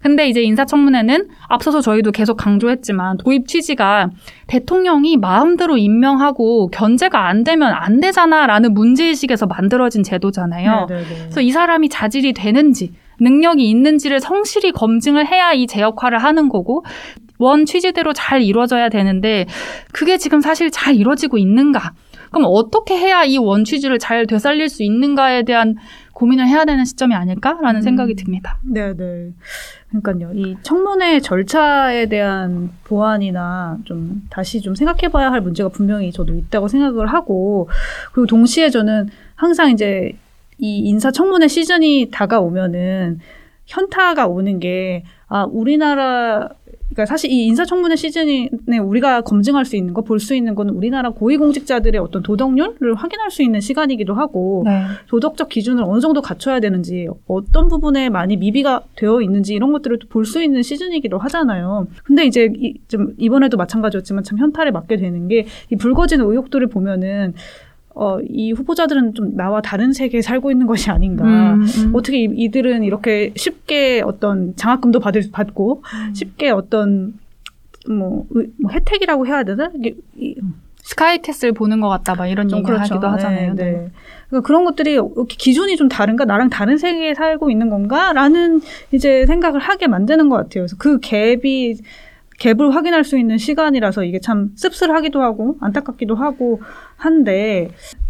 근데 0.01 0.29
이제 0.29 0.41
인사청문회는 0.41 1.27
앞서서 1.47 1.81
저희도 1.81 2.11
계속 2.11 2.35
강조했지만 2.37 3.17
도입 3.17 3.47
취지가 3.47 4.09
대통령이 4.47 5.17
마음대로 5.17 5.77
임명하고 5.77 6.69
견제가 6.69 7.27
안 7.27 7.43
되면 7.43 7.73
안 7.73 7.99
되잖아라는 7.99 8.73
문제의식에서 8.73 9.47
만들어진 9.47 10.03
제도잖아요. 10.03 10.85
네네네. 10.89 11.07
그래서 11.23 11.41
이 11.41 11.51
사람이 11.51 11.89
자질이 11.89 12.33
되는지 12.33 12.93
능력이 13.19 13.67
있는지를 13.69 14.19
성실히 14.19 14.71
검증을 14.71 15.25
해야 15.27 15.51
이 15.53 15.65
제 15.67 15.81
역할을 15.81 16.19
하는 16.19 16.49
거고 16.49 16.85
원 17.39 17.65
취지대로 17.65 18.13
잘 18.13 18.41
이루어져야 18.41 18.89
되는데 18.89 19.45
그게 19.91 20.17
지금 20.17 20.39
사실 20.41 20.71
잘 20.71 20.95
이루어지고 20.95 21.37
있는가? 21.37 21.93
그럼 22.31 22.45
어떻게 22.47 22.95
해야 22.97 23.23
이 23.23 23.37
원 23.37 23.63
취지를 23.63 23.99
잘 23.99 24.27
되살릴 24.27 24.69
수 24.69 24.83
있는가에 24.83 25.43
대한 25.43 25.75
고민을 26.13 26.47
해야 26.47 26.65
되는 26.65 26.83
시점이 26.83 27.13
아닐까라는 27.15 27.75
음. 27.79 27.81
생각이 27.81 28.15
듭니다. 28.15 28.59
네네. 28.65 29.31
그러니까요. 29.89 30.31
이 30.33 30.57
청문회 30.63 31.21
절차에 31.21 32.07
대한 32.07 32.71
보완이나 32.83 33.77
좀 33.85 34.27
다시 34.29 34.61
좀 34.61 34.75
생각해 34.75 35.09
봐야 35.11 35.31
할 35.31 35.41
문제가 35.41 35.69
분명히 35.69 36.11
저도 36.11 36.35
있다고 36.35 36.67
생각을 36.67 37.07
하고 37.07 37.69
그리고 38.11 38.27
동시에 38.27 38.69
저는 38.69 39.09
항상 39.35 39.71
이제 39.71 40.11
이 40.57 40.79
인사 40.79 41.11
청문회 41.11 41.47
시즌이 41.47 42.09
다가오면은 42.11 43.19
현타가 43.65 44.27
오는 44.27 44.59
게 44.59 45.03
아, 45.27 45.45
우리나라 45.45 46.49
그러니까 46.89 47.05
사실 47.05 47.29
이 47.31 47.45
인사청문회 47.47 47.95
시즌에 47.95 48.49
우리가 48.81 49.21
검증할 49.21 49.65
수 49.65 49.75
있는 49.75 49.93
거, 49.93 50.01
볼 50.01 50.19
수 50.19 50.33
있는 50.33 50.55
거는 50.55 50.73
우리나라 50.73 51.09
고위공직자들의 51.11 51.99
어떤 52.01 52.23
도덕률을 52.23 52.95
확인할 52.95 53.29
수 53.29 53.43
있는 53.43 53.59
시간이기도 53.59 54.13
하고 54.13 54.63
네. 54.65 54.83
도덕적 55.07 55.49
기준을 55.49 55.83
어느 55.83 55.99
정도 55.99 56.21
갖춰야 56.21 56.59
되는지 56.59 57.07
어떤 57.27 57.67
부분에 57.67 58.09
많이 58.09 58.35
미비가 58.37 58.81
되어 58.95 59.21
있는지 59.21 59.53
이런 59.53 59.71
것들을 59.73 59.99
볼 60.09 60.25
수 60.25 60.41
있는 60.41 60.63
시즌이기도 60.63 61.17
하잖아요. 61.19 61.87
근데 62.03 62.25
이제 62.25 62.49
이, 62.55 62.73
좀 62.87 63.13
이번에도 63.17 63.57
마찬가지였지만 63.57 64.23
참 64.23 64.37
현타를 64.39 64.71
맞게 64.71 64.97
되는 64.97 65.27
게 65.27 65.45
이 65.71 65.75
불거진 65.75 66.21
의혹들을 66.21 66.67
보면은 66.67 67.33
어, 67.99 68.19
이 68.29 68.51
후보자들은 68.51 69.15
좀 69.15 69.35
나와 69.35 69.61
다른 69.61 69.91
세계에 69.91 70.21
살고 70.21 70.51
있는 70.51 70.67
것이 70.67 70.91
아닌가. 70.91 71.25
음, 71.25 71.61
음. 71.63 71.91
어떻게 71.95 72.19
이- 72.19 72.29
이들은 72.31 72.83
이렇게 72.83 73.33
쉽게 73.35 74.01
어떤 74.05 74.55
장학금도 74.55 74.99
받을, 74.99 75.23
받고 75.31 75.83
쉽게 76.13 76.51
어떤 76.51 77.13
뭐, 77.89 78.25
의- 78.31 78.47
뭐 78.61 78.71
혜택이라고 78.71 79.25
해야 79.27 79.43
되나? 79.43 79.71
이게 79.75 79.95
이- 80.15 80.35
스카이캐슬 80.83 81.51
보는 81.53 81.81
것 81.81 81.89
같다, 81.89 82.15
막 82.15 82.27
이런 82.27 82.47
좀 82.47 82.59
얘기를 82.59 82.75
그렇죠. 82.75 82.93
하기도 82.93 83.07
하잖아요. 83.09 83.53
네, 83.55 83.63
네. 83.63 83.71
네. 83.71 83.87
그러니까 84.29 84.45
그런 84.47 84.63
것들이 84.63 84.91
이렇게 84.93 85.35
기준이 85.37 85.75
좀 85.75 85.89
다른가, 85.89 86.23
나랑 86.25 86.49
다른 86.49 86.77
세계에 86.77 87.13
살고 87.13 87.49
있는 87.49 87.69
건가 87.69 88.13
라는 88.13 88.61
이제 88.91 89.25
생각을 89.25 89.59
하게 89.59 89.87
만드는 89.87 90.29
것 90.29 90.35
같아요. 90.37 90.63
그래서 90.63 90.75
그 90.77 90.99
갭이 90.99 91.79
갭을 92.39 92.69
확인할 92.71 93.03
수 93.03 93.17
있는 93.17 93.37
시간이라서 93.37 94.03
이게 94.03 94.19
참 94.19 94.51
씁쓸하기도 94.55 95.21
하고 95.21 95.57
안타깝기도 95.59 96.13
하고 96.15 96.61
한데, 96.97 97.69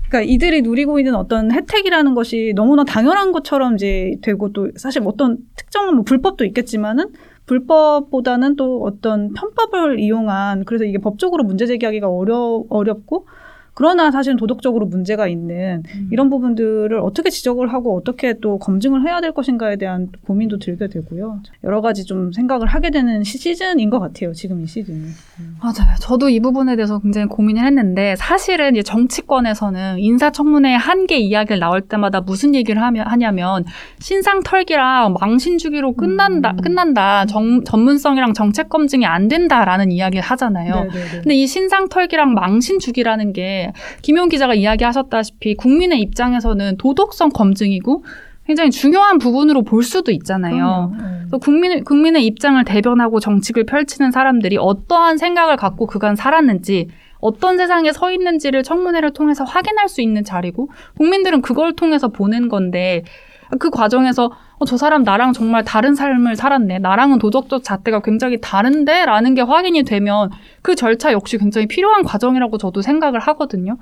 그러니까 0.10 0.32
이들이 0.32 0.62
누리고 0.62 1.00
있는 1.00 1.15
어떤 1.15 1.52
혜택이라는 1.52 2.15
것이 2.15 2.54
너무나 2.56 2.84
당연한 2.84 3.32
것처럼 3.32 3.76
이제 3.76 4.15
되고 4.21 4.52
또 4.54 4.71
사실 4.78 5.02
어떤 5.06 5.38
특정한 5.56 5.95
뭐 5.95 6.04
불법도 6.04 6.45
있겠지만은 6.45 7.10
불법보다는 7.45 8.56
또 8.56 8.84
어떤 8.84 9.34
편법을 9.34 10.00
이용한 10.00 10.65
그래서 10.65 10.86
이게 10.86 10.97
법적으로 10.97 11.43
문제 11.43 11.65
제기하기가 11.65 12.10
어려 12.10 12.63
어렵고 12.69 13.28
그러나 13.77 14.09
사실은 14.09 14.37
도덕적으로 14.37 14.87
문제가 14.87 15.27
있는 15.27 15.83
이런 16.11 16.31
부분들을 16.31 16.97
어떻게 16.99 17.29
지적을 17.29 17.71
하고 17.71 17.95
어떻게 17.95 18.33
또 18.41 18.57
검증을 18.57 19.03
해야 19.07 19.21
될 19.21 19.33
것인가에 19.33 19.75
대한 19.75 20.07
고민도 20.25 20.57
들게 20.57 20.87
되고요. 20.87 21.41
여러 21.63 21.81
가지 21.81 22.03
좀 22.03 22.31
생각을 22.33 22.65
하게 22.67 22.89
되는 22.89 23.23
시- 23.23 23.37
시즌인 23.37 23.91
것 23.91 23.99
같아요. 23.99 24.33
지금 24.33 24.63
이 24.63 24.65
시즌은. 24.65 25.09
맞아요. 25.61 25.95
저도 26.01 26.29
이 26.29 26.39
부분에 26.39 26.75
대해서 26.75 26.97
굉장히 26.97 27.27
고민을 27.27 27.63
했는데 27.65 28.15
사실은 28.15 28.73
이제 28.73 28.81
정치권에서는 28.81 29.99
인사청문회 29.99 30.73
한 30.73 31.05
개 31.07 31.15
이야기를 31.17 31.59
나올 31.59 31.81
때마다 31.81 32.19
무슨 32.21 32.55
얘기를 32.55 32.81
하며, 32.81 33.03
하냐면 33.03 33.63
신상 33.99 34.41
털기랑 34.43 35.13
망신 35.21 35.57
주기로 35.59 35.93
끝난다, 35.93 36.51
음. 36.51 36.57
끝난다. 36.57 37.25
정- 37.27 37.63
전문성이랑 37.63 38.33
정책 38.33 38.67
검증이 38.69 39.05
안 39.05 39.27
된다라는 39.27 39.91
이야기를 39.91 40.21
하잖아요. 40.23 40.73
네네네. 40.85 41.09
근데 41.23 41.35
이 41.35 41.45
신상 41.47 41.87
털기랑 41.87 42.33
망신 42.33 42.79
주기라는 42.79 43.31
게 43.33 43.66
김용 44.01 44.30
기자가 44.30 44.53
이야기하셨다시피 44.53 45.56
국민의 45.56 46.01
입장에서는 46.01 46.77
도덕성 46.77 47.30
검증이고 47.30 48.03
굉장히 48.47 48.71
중요한 48.71 49.17
부분으로 49.17 49.63
볼 49.63 49.84
수도 49.84 50.12
있잖아요. 50.12 50.93
네. 50.97 51.03
그래서 51.19 51.38
국민, 51.38 51.84
국민의 51.84 52.25
입장을 52.25 52.63
대변하고 52.63 53.19
정책을 53.19 53.65
펼치는 53.65 54.12
사람들이 54.12 54.58
어떠한 54.58 55.17
생각을 55.17 55.58
갖고 55.58 55.86
그간 55.86 56.15
살았는지, 56.15 56.88
어떤 57.19 57.58
세상에 57.58 57.91
서 57.91 58.12
있는지를 58.12 58.63
청문회를 58.63 59.12
통해서 59.12 59.43
확인할 59.43 59.89
수 59.89 60.01
있는 60.01 60.23
자리고, 60.23 60.69
국민들은 60.97 61.41
그걸 61.41 61.73
통해서 61.73 62.08
보는 62.08 62.47
건데, 62.47 63.03
그 63.60 63.69
과정에서 63.69 64.31
어, 64.60 64.65
저 64.65 64.75
사람 64.75 65.03
나랑 65.03 65.33
정말 65.33 65.63
다른 65.63 65.93
삶을 65.93 66.36
살았네. 66.36 66.79
나랑은 66.79 67.19
도덕적 67.19 67.63
잣대가 67.63 68.01
굉장히 68.01 68.39
다른데? 68.41 69.05
라는 69.05 69.36
게 69.36 69.41
확인이 69.41 69.83
되면 69.83 70.31
그 70.63 70.75
절차 70.75 71.12
역시 71.12 71.38
굉장히 71.38 71.67
필요한 71.67 72.03
과정이라고 72.03 72.57
저도 72.57 72.81
생각을 72.81 73.19
하거든요. 73.19 73.77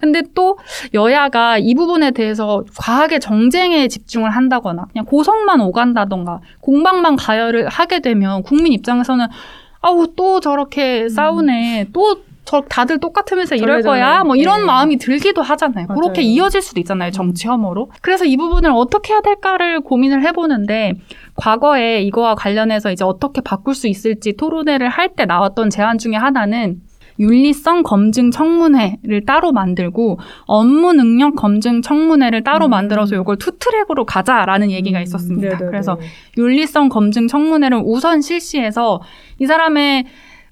근데 0.00 0.22
또 0.34 0.58
여야가 0.92 1.58
이 1.58 1.74
부분에 1.74 2.10
대해서 2.10 2.64
과하게 2.78 3.20
정쟁에 3.20 3.88
집중을 3.88 4.30
한다거나 4.30 4.86
그냥 4.92 5.06
고성만 5.06 5.60
오간다던가 5.60 6.40
공방만 6.60 7.16
가열을 7.16 7.68
하게 7.68 8.00
되면 8.00 8.42
국민 8.42 8.72
입장에서는 8.72 9.26
아우 9.80 10.08
또 10.14 10.40
저렇게 10.40 11.08
싸우네. 11.08 11.88
또 11.92 12.27
저 12.48 12.62
다들 12.62 12.98
똑같으면서 12.98 13.56
이럴 13.56 13.82
거야. 13.82 14.24
뭐 14.24 14.34
이런 14.34 14.60
네. 14.60 14.64
마음이 14.64 14.96
들기도 14.96 15.42
하잖아요. 15.42 15.86
맞아요. 15.86 16.00
그렇게 16.00 16.22
이어질 16.22 16.62
수도 16.62 16.80
있잖아요. 16.80 17.10
정치 17.10 17.46
혐오로. 17.46 17.90
그래서 18.00 18.24
이 18.24 18.38
부분을 18.38 18.70
어떻게 18.70 19.12
해야 19.12 19.20
될까를 19.20 19.80
고민을 19.80 20.22
해보는데 20.24 20.94
과거에 21.34 22.00
이거와 22.00 22.36
관련해서 22.36 22.90
이제 22.90 23.04
어떻게 23.04 23.42
바꿀 23.42 23.74
수 23.74 23.86
있을지 23.86 24.34
토론회를 24.34 24.88
할 24.88 25.08
때 25.14 25.26
나왔던 25.26 25.68
제안 25.68 25.98
중에 25.98 26.14
하나는 26.14 26.80
윤리성 27.18 27.82
검증 27.82 28.30
청문회를 28.30 29.26
따로 29.26 29.52
만들고 29.52 30.18
업무 30.46 30.94
능력 30.94 31.34
검증 31.34 31.82
청문회를 31.82 32.44
따로 32.44 32.66
음. 32.66 32.70
만들어서 32.70 33.14
이걸 33.16 33.36
two 33.36 33.58
track으로 33.58 34.06
가자라는 34.06 34.70
얘기가 34.70 35.00
음, 35.00 35.02
있었습니다. 35.02 35.48
네네네. 35.48 35.70
그래서 35.70 35.98
윤리성 36.38 36.88
검증 36.88 37.28
청문회를 37.28 37.82
우선 37.84 38.22
실시해서 38.22 39.02
이 39.38 39.46
사람의 39.46 40.06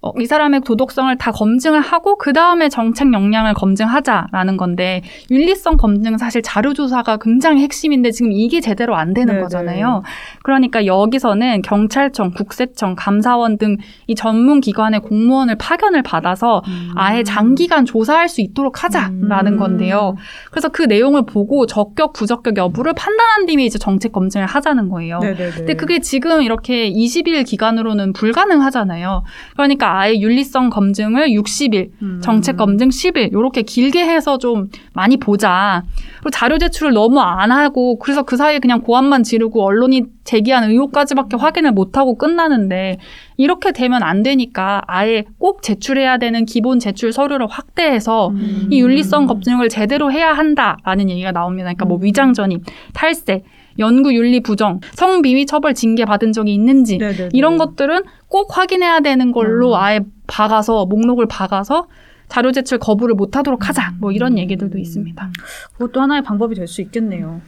어, 0.06 0.12
이 0.20 0.26
사람의 0.26 0.60
도덕성을 0.62 1.16
다 1.18 1.32
검증을 1.32 1.80
하고 1.80 2.16
그 2.16 2.32
다음에 2.32 2.68
정책 2.68 3.12
역량을 3.12 3.54
검증하자라는 3.54 4.56
건데 4.56 5.02
윤리성 5.30 5.76
검증은 5.76 6.18
사실 6.18 6.42
자료 6.42 6.74
조사가 6.74 7.18
굉장히 7.18 7.62
핵심인데 7.62 8.10
지금 8.10 8.32
이게 8.32 8.60
제대로 8.60 8.96
안 8.96 9.14
되는 9.14 9.34
네네. 9.34 9.42
거잖아요. 9.42 10.02
그러니까 10.42 10.86
여기서는 10.86 11.62
경찰청, 11.62 12.32
국세청, 12.32 12.94
감사원 12.96 13.58
등 13.58 13.76
이 14.06 14.14
전문 14.14 14.60
기관의 14.60 15.00
공무원을 15.00 15.56
파견을 15.56 16.02
받아서 16.02 16.62
아예 16.94 17.22
장기간 17.22 17.84
조사할 17.84 18.28
수 18.28 18.40
있도록 18.40 18.84
하자라는 18.84 19.54
음. 19.54 19.58
건데요. 19.58 20.16
그래서 20.50 20.68
그 20.68 20.82
내용을 20.82 21.26
보고 21.26 21.66
적격, 21.66 22.12
부적격 22.12 22.56
여부를 22.56 22.92
판단한 22.94 23.46
뒤에 23.46 23.64
이제 23.64 23.78
정책 23.78 24.12
검증을 24.12 24.46
하자는 24.46 24.88
거예요. 24.88 25.18
네네네. 25.18 25.50
근데 25.50 25.74
그게 25.74 26.00
지금 26.00 26.42
이렇게 26.42 26.90
20일 26.90 27.44
기간으로는 27.46 28.12
불가능하잖아요. 28.12 29.24
그러니까 29.54 29.95
아예 29.96 30.18
윤리성 30.18 30.70
검증을 30.70 31.30
60일, 31.30 31.90
음. 32.02 32.20
정책 32.22 32.56
검증 32.56 32.88
10일 32.88 33.30
이렇게 33.32 33.62
길게 33.62 34.04
해서 34.04 34.38
좀 34.38 34.68
많이 34.92 35.16
보자. 35.16 35.82
그리고 36.18 36.30
자료 36.30 36.58
제출을 36.58 36.92
너무 36.92 37.20
안 37.20 37.50
하고 37.50 37.98
그래서 37.98 38.22
그 38.22 38.36
사이에 38.36 38.58
그냥 38.58 38.80
고함만 38.82 39.22
지르고 39.22 39.64
언론이 39.64 40.04
제기한 40.24 40.70
의혹까지밖에 40.70 41.36
확인을 41.36 41.72
못 41.72 41.96
하고 41.96 42.16
끝나는데 42.16 42.98
이렇게 43.36 43.72
되면 43.72 44.02
안 44.02 44.22
되니까 44.22 44.82
아예 44.86 45.24
꼭 45.38 45.62
제출해야 45.62 46.18
되는 46.18 46.44
기본 46.44 46.80
제출 46.80 47.12
서류를 47.12 47.46
확대해서 47.46 48.28
음. 48.28 48.68
이 48.70 48.80
윤리성 48.80 49.26
검증을 49.26 49.68
제대로 49.68 50.10
해야 50.10 50.32
한다라는 50.32 51.10
얘기가 51.10 51.32
나옵니다. 51.32 51.66
그러니까 51.66 51.84
뭐 51.84 51.98
위장 52.00 52.32
전입, 52.32 52.62
탈세, 52.92 53.42
연구 53.78 54.14
윤리 54.14 54.40
부정, 54.40 54.80
성비위 54.94 55.46
처벌 55.46 55.74
징계 55.74 56.04
받은 56.04 56.32
적이 56.32 56.54
있는지 56.54 56.98
네네네. 56.98 57.28
이런 57.32 57.58
것들은 57.58 58.02
꼭 58.28 58.56
확인해야 58.56 59.00
되는 59.00 59.32
걸로 59.32 59.70
음. 59.70 59.74
아예 59.74 60.00
박아서 60.26 60.86
목록을 60.86 61.26
박아서 61.26 61.86
자료 62.28 62.50
제출 62.50 62.78
거부를 62.78 63.14
못 63.14 63.36
하도록 63.36 63.68
하자. 63.68 63.92
뭐 64.00 64.10
음. 64.10 64.14
이런 64.14 64.38
얘기들도 64.38 64.78
있습니다. 64.78 65.30
그것도 65.74 66.00
하나의 66.00 66.22
방법이 66.22 66.54
될 66.54 66.66
수 66.66 66.80
있겠네요. 66.82 67.40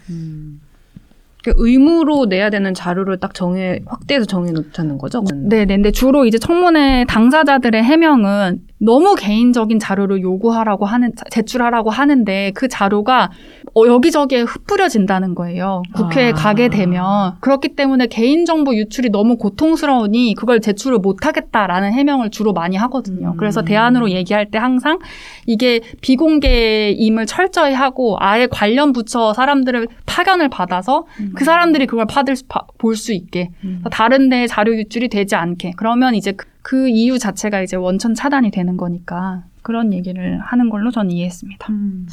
그 1.45 1.53
의무로 1.57 2.27
내야 2.27 2.51
되는 2.51 2.75
자료를 2.75 3.19
딱 3.19 3.33
정해 3.33 3.79
확대해서 3.87 4.27
정해 4.27 4.51
놓자는 4.51 4.99
거죠. 4.99 5.23
네, 5.35 5.65
네. 5.65 5.77
근데 5.77 5.93
주로 5.93 6.27
이제 6.27 6.37
청문회 6.37 7.05
당사자들의 7.09 7.83
해명은 7.83 8.61
너무 8.79 9.15
개인적인 9.15 9.79
자료를 9.79 10.21
요구하라고 10.21 10.85
하는 10.85 11.13
제출하라고 11.31 11.91
하는데 11.91 12.51
그 12.55 12.67
자료가 12.67 13.31
어, 13.75 13.87
여기저기에 13.87 14.43
흩뿌려진다는 14.43 15.35
거예요. 15.35 15.83
국회에 15.95 16.31
아. 16.31 16.35
가게 16.35 16.69
되면 16.69 17.37
그렇기 17.41 17.71
때문에 17.77 18.07
개인 18.07 18.45
정보 18.45 18.75
유출이 18.75 19.11
너무 19.11 19.37
고통스러우니 19.37 20.35
그걸 20.37 20.61
제출을 20.61 20.99
못 20.99 21.27
하겠다라는 21.27 21.93
해명을 21.93 22.31
주로 22.31 22.53
많이 22.53 22.77
하거든요. 22.77 23.33
음. 23.33 23.37
그래서 23.37 23.63
대안으로 23.63 24.11
얘기할 24.11 24.51
때 24.51 24.59
항상 24.59 24.99
이게 25.47 25.81
비공개임을 26.01 27.27
철저히 27.27 27.73
하고 27.75 28.17
아예 28.21 28.47
관련 28.47 28.93
부처 28.93 29.33
사람들을 29.33 29.89
파견을 30.07 30.49
받아서 30.49 31.07
그 31.35 31.45
사람들이 31.45 31.87
그걸 31.87 32.07
받을 32.07 32.35
볼 32.79 32.99
수 32.99 33.13
있게 33.13 33.51
음. 33.65 33.83
다른 33.91 34.29
데 34.29 34.47
자료 34.47 34.77
유출이 34.77 35.09
되지 35.09 35.37
않게 35.37 35.75
그러면 35.77 36.15
이제 36.17 36.33
그, 36.33 36.47
그 36.63 36.89
이유 36.89 37.19
자체가 37.19 37.63
이제 37.63 37.77
원천 37.77 38.15
차단이 38.15 38.51
되는 38.51 38.77
거니까 38.77 39.45
그런 39.63 39.93
얘기를 39.93 40.41
하는 40.41 40.69
걸로 40.69 40.91
전 40.91 41.11
이해했습니다. 41.11 41.67
음. 41.71 42.09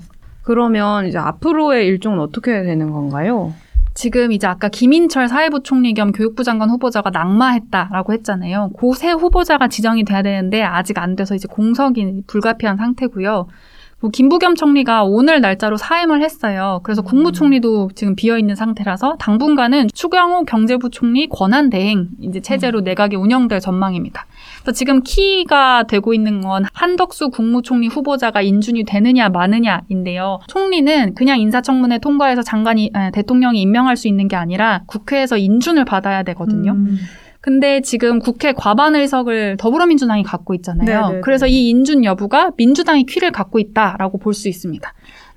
그러면 0.46 1.08
이제 1.08 1.18
앞으로의 1.18 1.88
일정은 1.88 2.20
어떻게 2.20 2.64
되는 2.64 2.91
건가요? 2.91 3.54
지금 3.96 4.32
이제 4.32 4.46
아까 4.46 4.70
김인철 4.70 5.28
사회부 5.28 5.64
총리 5.64 5.93
겸 5.93 6.12
교육부 6.12 6.43
장관 6.43 6.70
후보자가 6.70 7.10
낙마했다라고 7.10 8.14
했잖아요. 8.14 8.72
그새 8.78 9.12
후보자가 9.12 9.70
지정이 9.70 10.04
돼야 10.04 10.22
되는데 10.22 10.62
아직 10.62 11.00
안 11.00 11.16
돼서 11.16 11.34
이제 11.34 11.48
공석이 11.50 12.24
불가피한 12.28 12.78
상태고요. 12.78 13.48
뭐 14.02 14.12
김부겸 14.12 14.56
총리가 14.56 15.04
오늘 15.04 15.41
날짜로 15.41 15.78
사임을 15.78 16.22
했어요. 16.22 16.82
그래서 16.84 17.02
국무총리도 17.02 17.91
지금 17.96 18.16
비어 18.16 18.38
있는 18.38 18.54
상태라서 18.54 19.16
당분간은 19.18 19.88
추경호 19.93 20.43
경제부 20.43 20.91
총리 20.91 21.28
권한 21.28 21.70
대행 21.72 22.10
이제 22.22 22.41
체제로 22.41 22.82
내각이 22.82 23.16
운영될 23.16 23.62
전망입니다. 23.62 24.28
그래서 24.66 24.72
지금 24.76 25.03
키가 25.03 25.84
되고 25.84 26.13
있는 26.16 26.41
건 26.41 26.66
한덕수 26.74 27.30
국무총리 27.30 27.88
후보자가 27.88 28.41
인준이 28.41 28.84
되느냐 28.84 29.30
마느냐인데요. 29.30 30.39
총리는 30.47 31.13
그냥 31.13 31.39
인사청문회 31.39 31.99
통과해서 31.99 32.41
장관이 32.41 32.89
아, 32.93 33.11
대통령이 33.11 33.61
임명할 33.61 33.95
수 33.95 34.07
있는 34.07 34.28
게 34.28 34.36
아니라 34.36 34.82
국회에서 34.88 35.38
인준을 35.38 35.86
받아야 35.86 36.24
되거든요. 36.24 36.72
음. 36.72 36.97
근데 37.41 37.82
지금 37.82 38.18
국회 38.18 38.53
과반 38.53 38.95
의석을 38.95 39.57
더불어민주당이 39.57 40.24
갖고 40.24 40.55
있잖아요. 40.55 41.01
네네네. 41.01 41.22
그래서 41.22 41.45
이 41.45 41.70
인준 41.70 42.03
여부가 42.03 42.49
민주당이 42.57 43.05
퀴를 43.05 43.32
갖고 43.32 43.59
있다라고 43.59 44.18
볼 44.18 44.34
수 44.34 44.49
있습니다. 44.49 44.91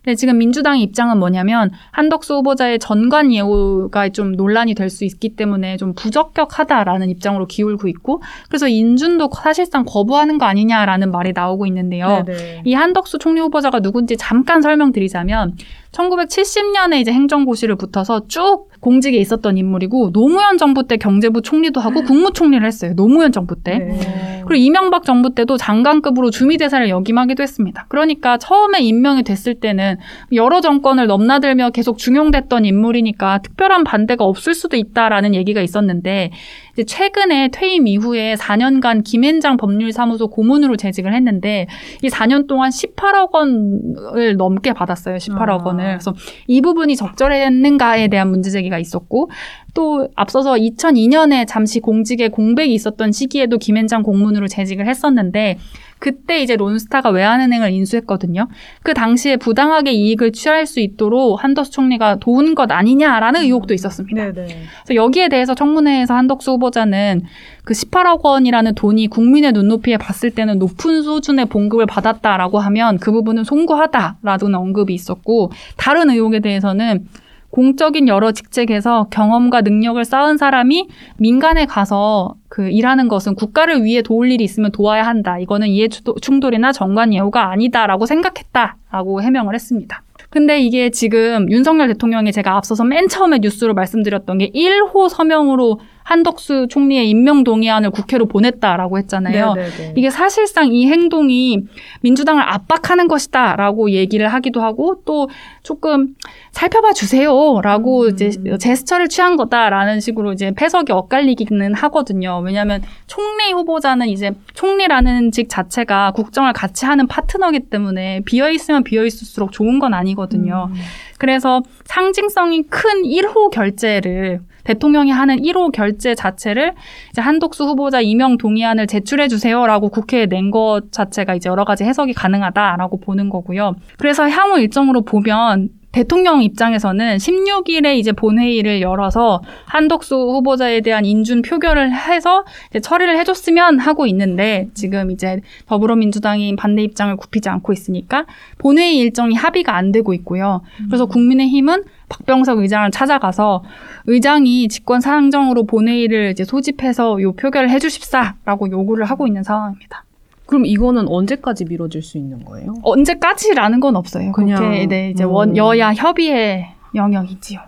근데 0.08 0.16
지금 0.16 0.38
민주당의 0.38 0.80
입장은 0.84 1.18
뭐냐면 1.18 1.70
한덕수 1.90 2.36
후보자의 2.36 2.78
전관 2.78 3.30
예우가 3.30 4.08
좀 4.08 4.32
논란이 4.32 4.74
될 4.74 4.88
수 4.88 5.04
있기 5.04 5.36
때문에 5.36 5.76
좀 5.76 5.92
부적격하다라는 5.92 7.10
입장으로 7.10 7.46
기울고 7.46 7.88
있고 7.88 8.22
그래서 8.48 8.68
인준도 8.68 9.28
사실상 9.34 9.84
거부하는 9.84 10.38
거 10.38 10.46
아니냐라는 10.46 11.10
말이 11.10 11.32
나오고 11.34 11.66
있는데요. 11.66 12.24
네네. 12.24 12.62
이 12.64 12.72
한덕수 12.72 13.18
총리 13.18 13.42
후보자가 13.42 13.80
누군지 13.80 14.16
잠깐 14.16 14.62
설명드리자면 14.62 15.56
1970년에 15.92 17.00
이제 17.00 17.12
행정고시를 17.12 17.76
붙어서 17.76 18.28
쭉 18.28 18.68
공직에 18.80 19.16
있었던 19.18 19.56
인물이고 19.56 20.12
노무현 20.12 20.58
정부 20.58 20.86
때 20.86 20.96
경제부 20.96 21.42
총리도 21.42 21.80
하고 21.80 22.02
국무총리를 22.04 22.64
했어요. 22.64 22.94
노무현 22.94 23.32
정부 23.32 23.56
때. 23.60 23.78
네. 23.78 24.38
그리고 24.46 24.54
이명박 24.54 25.04
정부 25.04 25.34
때도 25.34 25.58
장관급으로 25.58 26.30
주미대사를 26.30 26.88
역임하기도 26.88 27.42
했습니다. 27.42 27.84
그러니까 27.88 28.38
처음에 28.38 28.80
임명이 28.80 29.22
됐을 29.22 29.54
때는 29.54 29.98
여러 30.32 30.62
정권을 30.62 31.06
넘나들며 31.06 31.70
계속 31.70 31.98
중용됐던 31.98 32.64
인물이니까 32.64 33.40
특별한 33.42 33.84
반대가 33.84 34.24
없을 34.24 34.54
수도 34.54 34.78
있다라는 34.78 35.34
얘기가 35.34 35.60
있었는데 35.60 36.30
이제 36.72 36.84
최근에 36.84 37.48
퇴임 37.52 37.86
이후에 37.86 38.36
4년간 38.36 39.04
김앤장 39.04 39.58
법률사무소 39.58 40.28
고문으로 40.28 40.76
재직을 40.76 41.12
했는데 41.12 41.66
이 42.02 42.08
4년 42.08 42.46
동안 42.46 42.70
18억 42.70 43.32
원을 43.32 44.36
넘게 44.36 44.72
받았어요. 44.72 45.16
18억 45.16 45.66
그래서 45.84 46.14
이 46.46 46.60
부분이 46.60 46.96
적절했는가에 46.96 48.08
대한 48.08 48.30
문제 48.30 48.50
제기가 48.50 48.78
있었고 48.78 49.30
또 49.78 50.08
앞서서 50.16 50.54
2002년에 50.54 51.46
잠시 51.46 51.78
공직에 51.78 52.26
공백이 52.26 52.74
있었던 52.74 53.12
시기에도 53.12 53.58
김앤장 53.58 54.02
공문으로 54.02 54.48
재직을 54.48 54.88
했었는데 54.88 55.56
그때 56.00 56.42
이제 56.42 56.56
론스타가 56.56 57.10
외환은행을 57.10 57.70
인수했거든요. 57.70 58.48
그 58.82 58.92
당시에 58.92 59.36
부당하게 59.36 59.92
이익을 59.92 60.32
취할 60.32 60.66
수 60.66 60.80
있도록 60.80 61.44
한덕수 61.44 61.70
총리가 61.70 62.16
도운 62.16 62.56
것 62.56 62.72
아니냐라는 62.72 63.42
의혹도 63.42 63.72
있었습니다. 63.72 64.32
네네. 64.32 64.62
그래서 64.84 64.94
여기에 64.96 65.28
대해서 65.28 65.54
청문회에서 65.54 66.12
한덕수 66.12 66.50
후보자는 66.54 67.22
그 67.62 67.72
18억 67.72 68.24
원이라는 68.24 68.74
돈이 68.74 69.06
국민의 69.06 69.52
눈높이에 69.52 69.96
봤을 69.96 70.32
때는 70.32 70.58
높은 70.58 71.02
수준의 71.02 71.46
봉급을 71.46 71.86
받았다라고 71.86 72.58
하면 72.58 72.98
그 72.98 73.12
부분은 73.12 73.44
송구하다라는 73.44 74.56
언급이 74.56 74.92
있었고 74.92 75.52
다른 75.76 76.10
의혹에 76.10 76.40
대해서는 76.40 77.06
공적인 77.50 78.08
여러 78.08 78.32
직책에서 78.32 79.08
경험과 79.10 79.62
능력을 79.62 80.04
쌓은 80.04 80.36
사람이 80.36 80.88
민간에 81.16 81.66
가서 81.66 82.34
그 82.48 82.68
일하는 82.68 83.08
것은 83.08 83.34
국가를 83.34 83.84
위해 83.84 84.02
도울 84.02 84.30
일이 84.30 84.44
있으면 84.44 84.70
도와야 84.70 85.06
한다. 85.06 85.38
이거는 85.38 85.68
이해 85.68 85.88
충돌이나 85.88 86.72
정관 86.72 87.12
예우가 87.14 87.50
아니다라고 87.50 88.06
생각했다라고 88.06 89.22
해명을 89.22 89.54
했습니다. 89.54 90.02
근데 90.30 90.60
이게 90.60 90.90
지금 90.90 91.50
윤석열 91.50 91.88
대통령이 91.88 92.32
제가 92.32 92.56
앞서서 92.56 92.84
맨 92.84 93.08
처음에 93.08 93.38
뉴스로 93.38 93.72
말씀드렸던 93.72 94.38
게 94.38 94.50
1호 94.50 95.08
서명으로 95.08 95.80
한덕수 96.08 96.68
총리의 96.70 97.10
임명 97.10 97.44
동의안을 97.44 97.90
국회로 97.90 98.28
보냈다라고 98.28 98.96
했잖아요. 98.96 99.52
네네네. 99.52 99.92
이게 99.94 100.08
사실상 100.08 100.72
이 100.72 100.86
행동이 100.86 101.64
민주당을 102.00 102.42
압박하는 102.42 103.08
것이다라고 103.08 103.90
얘기를 103.90 104.26
하기도 104.26 104.62
하고 104.62 105.02
또 105.04 105.28
조금 105.62 106.14
살펴봐 106.52 106.94
주세요라고 106.94 108.04
음. 108.04 108.08
이제 108.08 108.30
제스처를 108.58 109.08
취한 109.08 109.36
거다라는 109.36 110.00
식으로 110.00 110.32
이제 110.32 110.50
패석이 110.56 110.92
엇갈리기는 110.92 111.74
하거든요. 111.74 112.40
왜냐하면 112.42 112.80
총리 113.06 113.52
후보자는 113.52 114.08
이제 114.08 114.32
총리라는 114.54 115.30
직 115.30 115.50
자체가 115.50 116.12
국정을 116.12 116.54
같이 116.54 116.86
하는 116.86 117.06
파트너기 117.06 117.68
때문에 117.68 118.22
비어 118.24 118.50
있으면 118.50 118.82
비어 118.82 119.04
있을수록 119.04 119.52
좋은 119.52 119.78
건 119.78 119.92
아니거든요. 119.92 120.70
음. 120.70 120.74
그래서 121.18 121.62
상징성이 121.84 122.62
큰 122.62 123.02
1호 123.02 123.50
결제를 123.50 124.40
대통령이 124.64 125.10
하는 125.10 125.36
1호 125.36 125.72
결제 125.72 126.14
자체를 126.14 126.74
이제 127.10 127.22
한독수 127.22 127.64
후보자 127.64 128.00
임명 128.00 128.36
동의안을 128.36 128.86
제출해 128.86 129.28
주세요라고 129.28 129.88
국회에 129.88 130.26
낸 130.26 130.50
것 130.50 130.92
자체가 130.92 131.34
이제 131.34 131.48
여러 131.48 131.64
가지 131.64 131.84
해석이 131.84 132.12
가능하다라고 132.14 133.00
보는 133.00 133.28
거고요. 133.30 133.74
그래서 133.98 134.28
향후 134.28 134.58
일정으로 134.60 135.02
보면 135.02 135.70
대통령 135.90 136.42
입장에서는 136.42 137.16
16일에 137.16 137.96
이제 137.96 138.12
본회의를 138.12 138.80
열어서 138.82 139.42
한덕수 139.64 140.14
후보자에 140.14 140.80
대한 140.80 141.04
인준 141.04 141.42
표결을 141.42 141.92
해서 141.92 142.44
처리를 142.80 143.18
해줬으면 143.18 143.78
하고 143.78 144.06
있는데 144.06 144.68
지금 144.74 145.10
이제 145.10 145.40
더불어민주당이 145.66 146.56
반대 146.56 146.82
입장을 146.82 147.16
굽히지 147.16 147.48
않고 147.48 147.72
있으니까 147.72 148.26
본회의 148.58 148.98
일정이 148.98 149.34
합의가 149.34 149.76
안 149.76 149.90
되고 149.92 150.12
있고요. 150.14 150.62
그래서 150.88 151.06
국민의힘은 151.06 151.84
박병석 152.08 152.58
의장을 152.58 152.90
찾아가서 152.90 153.64
의장이 154.06 154.68
직권 154.68 155.00
상정으로 155.00 155.64
본회의를 155.64 156.30
이제 156.30 156.44
소집해서 156.44 157.20
요 157.22 157.32
표결을 157.32 157.70
해주십사라고 157.70 158.70
요구를 158.70 159.04
하고 159.04 159.26
있는 159.26 159.42
상황입니다. 159.42 160.04
그럼 160.48 160.64
이거는 160.64 161.06
언제까지 161.08 161.66
미뤄질 161.66 162.00
수 162.02 162.16
있는 162.16 162.42
거예요? 162.42 162.72
언제까지라는 162.82 163.80
건 163.80 163.96
없어요. 163.96 164.32
그냥, 164.32 164.62
그게 164.62 164.86
네, 164.86 165.10
이제 165.10 165.24
음. 165.24 165.30
원 165.30 165.56
여야 165.58 165.92
협의의 165.92 166.66
영역이지요. 166.94 167.60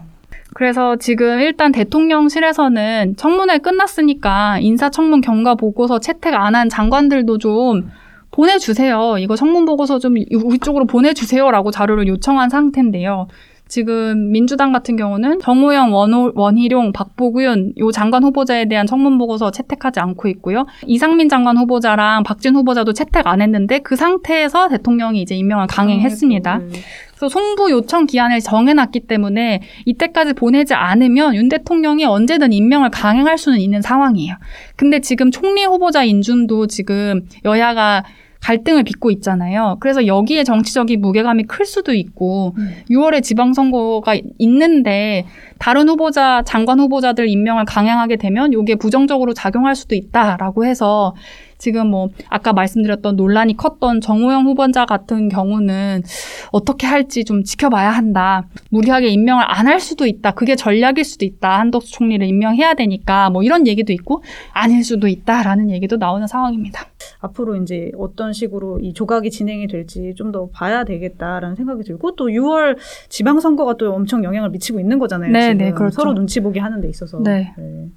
그래서 0.54 0.96
지금 0.96 1.40
일단 1.40 1.72
대통령실에서는 1.72 3.16
청문회 3.16 3.58
끝났으니까 3.58 4.58
인사청문 4.60 5.20
경과 5.20 5.54
보고서 5.54 5.98
채택 6.00 6.34
안 6.34 6.54
한 6.54 6.70
장관들도 6.70 7.36
좀 7.38 7.90
보내주세요. 8.30 9.18
이거 9.18 9.36
청문 9.36 9.66
보고서 9.66 9.98
좀 9.98 10.14
우리 10.42 10.58
쪽으로 10.58 10.86
보내주세요라고 10.86 11.70
자료를 11.70 12.08
요청한 12.08 12.48
상태인데요. 12.48 13.28
지금 13.70 14.32
민주당 14.32 14.72
같은 14.72 14.96
경우는 14.96 15.38
정호영, 15.38 15.94
원호, 15.94 16.32
원희룡, 16.34 16.92
박보균 16.92 17.74
요 17.78 17.90
장관 17.92 18.24
후보자에 18.24 18.66
대한 18.66 18.84
청문 18.86 19.16
보고서 19.16 19.52
채택하지 19.52 20.00
않고 20.00 20.28
있고요. 20.28 20.66
이상민 20.86 21.28
장관 21.28 21.56
후보자랑 21.56 22.24
박진 22.24 22.56
후보자도 22.56 22.92
채택 22.92 23.28
안 23.28 23.40
했는데 23.40 23.78
그 23.78 23.94
상태에서 23.94 24.68
대통령이 24.68 25.22
이제 25.22 25.36
임명을 25.36 25.68
강행했습니다. 25.68 26.58
네. 26.58 26.66
그래서 27.10 27.28
송부 27.28 27.70
요청 27.70 28.06
기한을 28.06 28.40
정해놨기 28.40 29.00
때문에 29.00 29.60
이때까지 29.84 30.32
보내지 30.32 30.74
않으면 30.74 31.36
윤 31.36 31.48
대통령이 31.48 32.04
언제든 32.04 32.52
임명을 32.52 32.90
강행할 32.90 33.38
수는 33.38 33.60
있는 33.60 33.82
상황이에요. 33.82 34.34
근데 34.74 35.00
지금 35.00 35.30
총리 35.30 35.64
후보자 35.64 36.02
인준도 36.02 36.66
지금 36.66 37.26
여야가 37.44 38.04
갈등을 38.40 38.84
빚고 38.84 39.10
있잖아요. 39.12 39.76
그래서 39.80 40.06
여기에 40.06 40.44
정치적인 40.44 41.00
무게감이 41.00 41.44
클 41.44 41.66
수도 41.66 41.92
있고 41.92 42.54
음. 42.58 42.74
6월에 42.90 43.22
지방선거가 43.22 44.16
있는데 44.38 45.26
다른 45.58 45.88
후보자, 45.88 46.42
장관 46.46 46.80
후보자들 46.80 47.28
임명을 47.28 47.66
강행하게 47.66 48.16
되면 48.16 48.52
이게 48.52 48.74
부정적으로 48.74 49.34
작용할 49.34 49.74
수도 49.74 49.94
있다라고 49.94 50.64
해서 50.64 51.14
지금 51.60 51.86
뭐 51.88 52.08
아까 52.28 52.52
말씀드렸던 52.52 53.14
논란이 53.14 53.56
컸던 53.56 54.00
정호영 54.00 54.46
후보자 54.46 54.86
같은 54.86 55.28
경우는 55.28 56.02
어떻게 56.50 56.88
할지 56.88 57.24
좀 57.24 57.44
지켜봐야 57.44 57.90
한다. 57.90 58.48
무리하게 58.70 59.08
임명을 59.08 59.44
안 59.46 59.70
할 59.70 59.78
수도 59.78 60.04
있다. 60.06 60.32
그게 60.32 60.56
전략일 60.56 61.04
수도 61.04 61.24
있다. 61.24 61.60
한덕수 61.60 61.92
총리를 61.92 62.26
임명해야 62.26 62.74
되니까 62.74 63.30
뭐 63.30 63.44
이런 63.44 63.68
얘기도 63.68 63.92
있고 63.92 64.24
아닐 64.52 64.82
수도 64.82 65.06
있다라는 65.06 65.70
얘기도 65.70 65.96
나오는 65.96 66.26
상황입니다. 66.26 66.86
앞으로 67.20 67.56
이제 67.56 67.92
어떤 67.98 68.32
식으로 68.32 68.80
이 68.80 68.92
조각이 68.94 69.30
진행이 69.30 69.68
될지 69.68 70.14
좀 70.16 70.30
더 70.32 70.48
봐야 70.52 70.84
되겠다라는 70.84 71.56
생각이 71.56 71.82
들고 71.82 72.14
또 72.14 72.26
6월 72.28 72.76
지방선거가 73.08 73.74
또 73.78 73.92
엄청 73.92 74.22
영향을 74.22 74.50
미치고 74.50 74.78
있는 74.78 75.00
거잖아요. 75.00 75.32
네, 75.32 75.42
지금 75.52 75.58
네, 75.58 75.70
그렇죠. 75.72 75.94
서로 75.94 76.14
눈치 76.14 76.38
보기 76.40 76.60
하는 76.60 76.80
데 76.80 76.88
있어서. 76.88 77.20
네. 77.20 77.52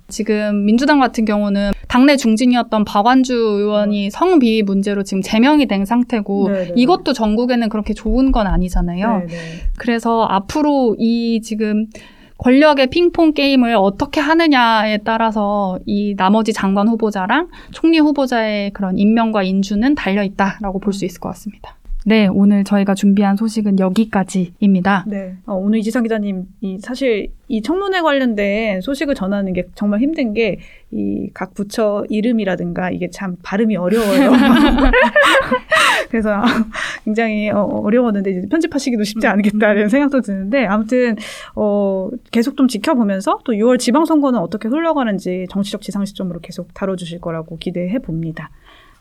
지금 0.07 0.66
민주당 0.66 0.99
같은 0.99 1.26
경우는 1.26 1.72
당내 1.88 2.18
중진이었던 2.18 2.86
박완주 2.86 3.53
의원이 3.54 4.10
성비위 4.12 4.64
문제로 4.64 5.04
지금 5.04 5.22
제명이 5.22 5.66
된 5.68 5.86
상태고 5.86 6.49
네, 6.49 6.64
네. 6.66 6.74
이것도 6.76 7.14
전국에는 7.14 7.70
그렇게 7.70 7.93
좋은 7.93 8.32
건 8.32 8.47
아니잖아요. 8.47 9.18
네, 9.20 9.26
네. 9.28 9.36
그래서 9.78 10.24
앞으로 10.24 10.95
이 10.99 11.41
지금 11.43 11.88
권력의 12.38 12.88
핑퐁 12.88 13.34
게임을 13.34 13.76
어떻게 13.76 14.20
하느냐에 14.20 14.97
따라서 15.06 15.80
이 15.86 16.16
나머지 16.18 16.51
장관 16.51 16.88
후보자랑 16.89 17.47
총리 17.72 17.99
후보자의 17.99 18.72
그런 18.72 18.97
임명과 18.97 19.43
인준은 19.43 19.95
달려 19.95 20.24
있다라고 20.24 20.80
볼 20.80 20.93
수 20.93 21.06
있을 21.06 21.20
것 21.20 21.30
같습니다. 21.30 21.78
네, 22.06 22.28
오늘 22.28 22.64
저희가 22.64 22.95
준비한 22.95 23.38
소식은 23.38 23.80
여기까지입니다. 23.80 25.06
네. 25.08 25.36
어, 25.45 25.56
오늘 25.56 25.80
이지상 25.80 26.04
기자님, 26.04 26.45
이 26.62 26.78
사실 26.80 27.32
이 27.47 27.62
청문회 27.62 28.01
관련된 28.01 28.82
소식을 28.82 29.16
전하는 29.16 29.54
게 29.54 29.66
정말 29.76 30.01
힘든 30.01 30.34
게 30.34 30.58
이 30.93 31.30
각 31.34 31.56
부처 31.56 32.06
이름이라든가 32.10 32.91
이게 32.91 33.10
참 33.10 33.36
발음이 33.41 33.76
어려워요. 33.76 34.32
그래서 36.12 36.41
굉장히 37.04 37.49
어, 37.49 37.62
어려웠는데 37.64 38.32
이제 38.32 38.47
편집하시기도 38.47 39.04
쉽지 39.04 39.26
않겠다는 39.26 39.89
생각도 39.89 40.22
드는데 40.22 40.66
아무튼 40.66 41.16
어, 41.56 42.10
계속 42.32 42.56
좀 42.56 42.68
지켜보면서 42.68 43.39
또 43.43 43.54
6월 43.54 43.80
지방선거는 43.80 44.39
어떻게 44.39 44.68
흘러가는지 44.68 45.47
정치적 45.49 45.82
지상 45.82 46.06
시점으로 46.06 46.39
계속 46.41 46.72
다뤄주실 46.76 47.20
거라고 47.20 47.58
기대해 47.58 47.97
봅니다. 47.97 48.51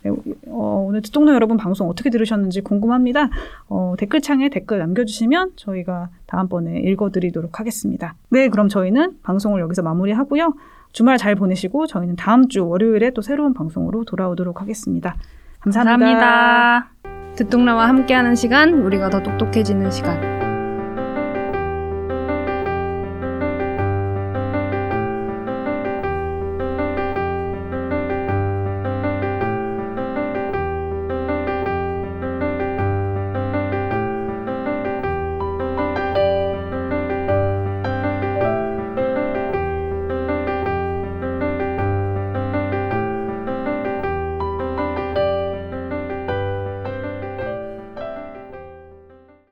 네, 0.02 0.10
어, 0.48 0.84
오늘 0.88 1.02
듣동네 1.02 1.32
여러분 1.32 1.56
방송 1.56 1.88
어떻게 1.88 2.10
들으셨는지 2.10 2.60
궁금합니다. 2.60 3.28
어, 3.68 3.94
댓글창에 3.98 4.48
댓글 4.48 4.78
남겨주시면 4.78 5.52
저희가 5.56 6.08
다음번에 6.26 6.80
읽어드리도록 6.80 7.60
하겠습니다. 7.60 8.14
네, 8.30 8.48
그럼 8.48 8.68
저희는 8.68 9.18
방송을 9.22 9.60
여기서 9.60 9.82
마무리하고요. 9.82 10.54
주말 10.92 11.16
잘 11.18 11.34
보내시고 11.34 11.86
저희는 11.86 12.16
다음 12.16 12.48
주 12.48 12.66
월요일에 12.66 13.10
또 13.10 13.22
새로운 13.22 13.54
방송으로 13.54 14.04
돌아오도록 14.04 14.60
하겠습니다. 14.60 15.16
감사합니다. 15.60 16.06
감사합니다. 16.06 17.34
듣동라와 17.36 17.88
함께하는 17.88 18.34
시간, 18.34 18.74
우리가 18.74 19.08
더 19.08 19.22
똑똑해지는 19.22 19.90
시간. 19.90 20.51